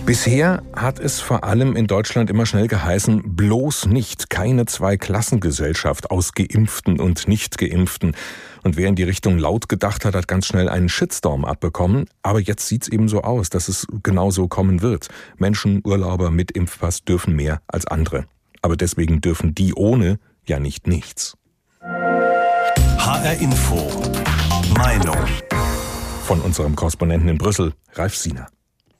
Bisher 0.07 0.63
hat 0.73 0.99
es 1.01 1.19
vor 1.19 1.43
allem 1.43 1.75
in 1.75 1.85
Deutschland 1.85 2.29
immer 2.29 2.45
schnell 2.45 2.69
geheißen, 2.69 3.35
bloß 3.35 3.87
nicht, 3.87 4.29
keine 4.29 4.65
Zweiklassengesellschaft 4.65 6.11
aus 6.11 6.31
Geimpften 6.31 7.01
und 7.01 7.27
Nicht-Geimpften. 7.27 8.15
Und 8.63 8.77
wer 8.77 8.87
in 8.87 8.95
die 8.95 9.03
Richtung 9.03 9.37
laut 9.37 9.67
gedacht 9.67 10.05
hat, 10.05 10.15
hat 10.15 10.29
ganz 10.29 10.45
schnell 10.45 10.69
einen 10.69 10.87
Shitstorm 10.87 11.43
abbekommen. 11.43 12.05
Aber 12.23 12.39
jetzt 12.39 12.69
sieht's 12.69 12.87
eben 12.87 13.09
so 13.09 13.23
aus, 13.23 13.49
dass 13.49 13.67
es 13.67 13.85
genau 14.01 14.31
so 14.31 14.47
kommen 14.47 14.81
wird. 14.81 15.09
Menschen, 15.39 15.81
Urlauber 15.83 16.31
mit 16.31 16.51
Impfpass 16.51 17.03
dürfen 17.03 17.35
mehr 17.35 17.59
als 17.67 17.85
andere. 17.85 18.27
Aber 18.61 18.77
deswegen 18.77 19.19
dürfen 19.19 19.55
die 19.55 19.73
ohne 19.73 20.19
ja 20.45 20.57
nicht 20.57 20.87
nichts. 20.87 21.35
HR 21.81 23.41
Info. 23.41 23.91
Meinung. 24.77 25.17
Von 26.23 26.39
unserem 26.39 26.77
Korrespondenten 26.77 27.27
in 27.27 27.37
Brüssel, 27.37 27.73
Ralf 27.95 28.15
Siener. 28.15 28.47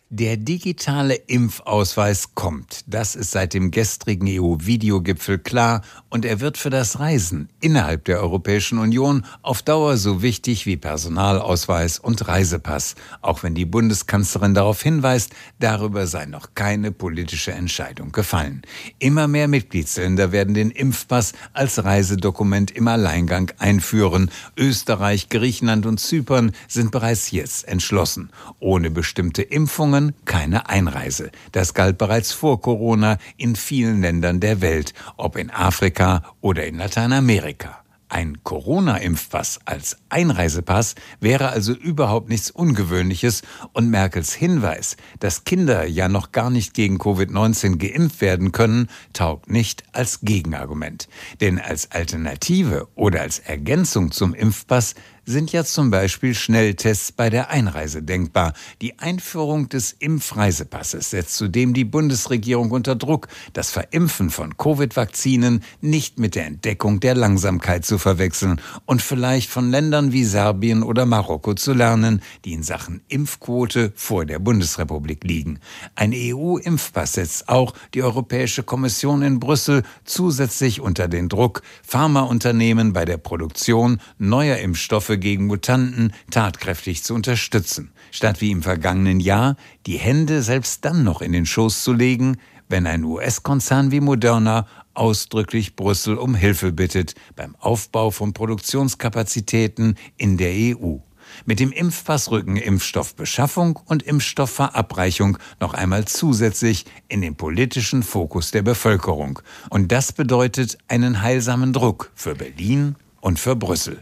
Der 0.09 0.37
digitale 0.37 1.15
Impfausweis 1.15 2.33
kommt. 2.33 2.85
Das 2.87 3.13
ist 3.13 3.31
seit 3.31 3.53
dem 3.53 3.71
gestrigen 3.71 4.25
EU-Videogipfel 4.29 5.37
klar 5.37 5.81
und 6.09 6.23
er 6.23 6.39
wird 6.39 6.57
für 6.57 6.69
das 6.69 7.01
Reisen 7.01 7.49
innerhalb 7.59 8.05
der 8.05 8.21
Europäischen 8.21 8.77
Union 8.77 9.25
auf 9.41 9.63
Dauer 9.63 9.97
so 9.97 10.21
wichtig 10.21 10.65
wie 10.65 10.77
Personalausweis 10.77 11.99
und 11.99 12.25
Reisepass, 12.25 12.95
auch 13.21 13.43
wenn 13.43 13.53
die 13.53 13.65
Bundeskanzlerin 13.65 14.53
darauf 14.53 14.81
hinweist, 14.81 15.33
darüber 15.59 16.07
sei 16.07 16.25
noch 16.25 16.55
keine 16.55 16.93
politische 16.93 17.51
Entscheidung 17.51 18.13
gefallen. 18.13 18.61
Immer 18.99 19.27
mehr 19.27 19.49
Mitgliedsländer 19.49 20.31
werden 20.31 20.53
den 20.53 20.71
Impfpass 20.71 21.33
als 21.51 21.83
Reisedokument 21.83 22.71
im 22.71 22.87
Alleingang 22.87 23.51
einführen. 23.57 24.31
Österreich, 24.55 25.27
Griechenland 25.27 25.85
und 25.85 25.99
Zypern 25.99 26.53
sind 26.69 26.91
bereits 26.91 27.31
jetzt 27.31 27.67
entschlossen. 27.67 28.29
Ohne 28.61 28.89
bestimmte 28.89 29.41
Impfungen 29.41 29.96
Impfungen 29.97 30.13
keine 30.25 30.69
Einreise. 30.69 31.31
Das 31.51 31.73
galt 31.73 31.97
bereits 31.97 32.31
vor 32.31 32.61
Corona 32.61 33.17
in 33.37 33.55
vielen 33.55 34.01
Ländern 34.01 34.39
der 34.39 34.61
Welt, 34.61 34.93
ob 35.17 35.37
in 35.37 35.49
Afrika 35.49 36.23
oder 36.41 36.65
in 36.65 36.77
Lateinamerika. 36.77 37.83
Ein 38.09 38.41
Corona-Impfpass 38.43 39.59
als 39.65 39.97
Einreisepass 40.07 40.95
wäre 41.19 41.49
also 41.49 41.73
überhaupt 41.73 42.29
nichts 42.29 42.49
Ungewöhnliches 42.51 43.41
und 43.73 43.89
Merkels 43.89 44.33
Hinweis, 44.33 44.95
dass 45.19 45.43
Kinder 45.43 45.85
ja 45.85 46.07
noch 46.07 46.31
gar 46.31 46.49
nicht 46.49 46.73
gegen 46.73 46.99
Covid-19 46.99 47.75
geimpft 47.75 48.21
werden 48.21 48.53
können, 48.53 48.87
taugt 49.11 49.49
nicht 49.49 49.83
als 49.91 50.21
Gegenargument. 50.21 51.09
Denn 51.41 51.59
als 51.59 51.91
Alternative 51.91 52.87
oder 52.95 53.21
als 53.21 53.39
Ergänzung 53.39 54.11
zum 54.11 54.33
Impfpass 54.33 54.95
sind 55.27 55.51
ja 55.51 55.65
zum 55.65 55.91
Beispiel 55.91 56.33
Schnelltests 56.33 57.11
bei 57.11 57.29
der 57.29 57.49
Einreise 57.49 58.01
denkbar. 58.01 58.53
Die 58.81 58.97
Einführung 58.97 59.67
des 59.67 59.91
Impfreisepasses 59.91 61.09
setzt 61.09 61.35
zudem 61.35 61.73
die 61.73 61.83
Bundesregierung 61.83 62.71
unter 62.71 62.95
Druck, 62.95 63.27
das 63.51 63.69
Verimpfen 63.69 64.29
von 64.29 64.55
Covid-Vakzinen 64.55 65.63
nicht 65.81 66.17
mit 66.17 66.35
der 66.35 66.45
Entdeckung 66.45 67.01
der 67.01 67.13
Langsamkeit 67.13 67.85
zu 67.85 67.97
verwechseln 67.97 68.61
und 68.85 69.01
vielleicht 69.01 69.49
von 69.49 69.69
Ländern 69.69 70.13
wie 70.13 70.23
Serbien 70.23 70.81
oder 70.81 71.05
Marokko 71.05 71.55
zu 71.55 71.73
lernen, 71.73 72.21
die 72.45 72.53
in 72.53 72.63
Sachen 72.63 73.01
Impfquote 73.09 73.91
vor 73.95 74.25
der 74.25 74.39
Bundesrepublik 74.39 75.25
liegen. 75.25 75.59
Ein 75.95 76.13
EU-Impfpass 76.15 77.13
setzt 77.13 77.49
auch 77.49 77.73
die 77.93 78.01
Europäische 78.01 78.63
Kommission 78.63 79.21
in 79.23 79.41
Brüssel 79.41 79.83
zusätzlich 80.05 80.79
unter 80.79 81.09
den 81.09 81.27
Druck, 81.27 81.63
Pharmaunternehmen 81.83 82.93
bei 82.93 83.03
der 83.03 83.17
Produktion 83.17 83.99
neuer 84.17 84.57
Impfstoffe 84.59 85.16
gegen 85.17 85.47
Mutanten 85.47 86.13
tatkräftig 86.31 87.03
zu 87.03 87.13
unterstützen, 87.13 87.91
statt 88.11 88.41
wie 88.41 88.51
im 88.51 88.63
vergangenen 88.63 89.19
Jahr 89.19 89.55
die 89.85 89.97
Hände 89.97 90.41
selbst 90.41 90.85
dann 90.85 91.03
noch 91.03 91.21
in 91.21 91.31
den 91.31 91.45
Schoß 91.45 91.83
zu 91.83 91.93
legen, 91.93 92.37
wenn 92.69 92.87
ein 92.87 93.03
US-Konzern 93.03 93.91
wie 93.91 94.01
Moderna 94.01 94.67
ausdrücklich 94.93 95.75
Brüssel 95.75 96.17
um 96.17 96.35
Hilfe 96.35 96.71
bittet 96.71 97.15
beim 97.35 97.55
Aufbau 97.59 98.11
von 98.11 98.33
Produktionskapazitäten 98.33 99.95
in 100.17 100.37
der 100.37 100.51
EU. 100.53 100.97
Mit 101.45 101.59
dem 101.59 101.71
Impfpass 101.71 102.31
rücken 102.31 102.55
Impfstoffbeschaffung 102.55 103.79
und 103.85 104.03
Impfstoffverabreichung 104.03 105.37
noch 105.59 105.73
einmal 105.73 106.05
zusätzlich 106.05 106.85
in 107.07 107.21
den 107.21 107.35
politischen 107.35 108.03
Fokus 108.03 108.51
der 108.51 108.61
Bevölkerung. 108.61 109.39
Und 109.69 109.91
das 109.91 110.11
bedeutet 110.11 110.77
einen 110.87 111.21
heilsamen 111.21 111.73
Druck 111.73 112.11
für 112.15 112.35
Berlin 112.35 112.95
und 113.21 113.39
für 113.39 113.55
Brüssel. 113.55 114.01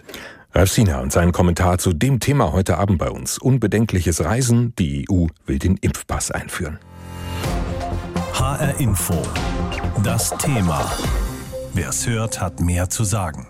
Ralf 0.58 0.72
Sina 0.72 1.02
und 1.02 1.12
sein 1.12 1.34
Kommentar 1.34 1.80
zu 1.80 1.91
dem 1.91 2.22
Thema 2.22 2.54
heute 2.54 2.78
Abend 2.78 2.98
bei 2.98 3.10
uns. 3.10 3.38
Unbedenkliches 3.38 4.24
Reisen. 4.24 4.74
Die 4.80 5.06
EU 5.12 5.28
will 5.46 5.60
den 5.60 5.76
Impfpass 5.76 6.32
einführen. 6.32 6.80
HR 8.34 8.80
Info. 8.80 9.22
Das 10.02 10.30
Thema. 10.38 10.89
Wer 11.74 11.89
es 11.89 12.08
hört, 12.08 12.39
hat 12.39 12.62
mehr 12.62 12.89
zu 12.89 13.04
sagen. 13.04 13.50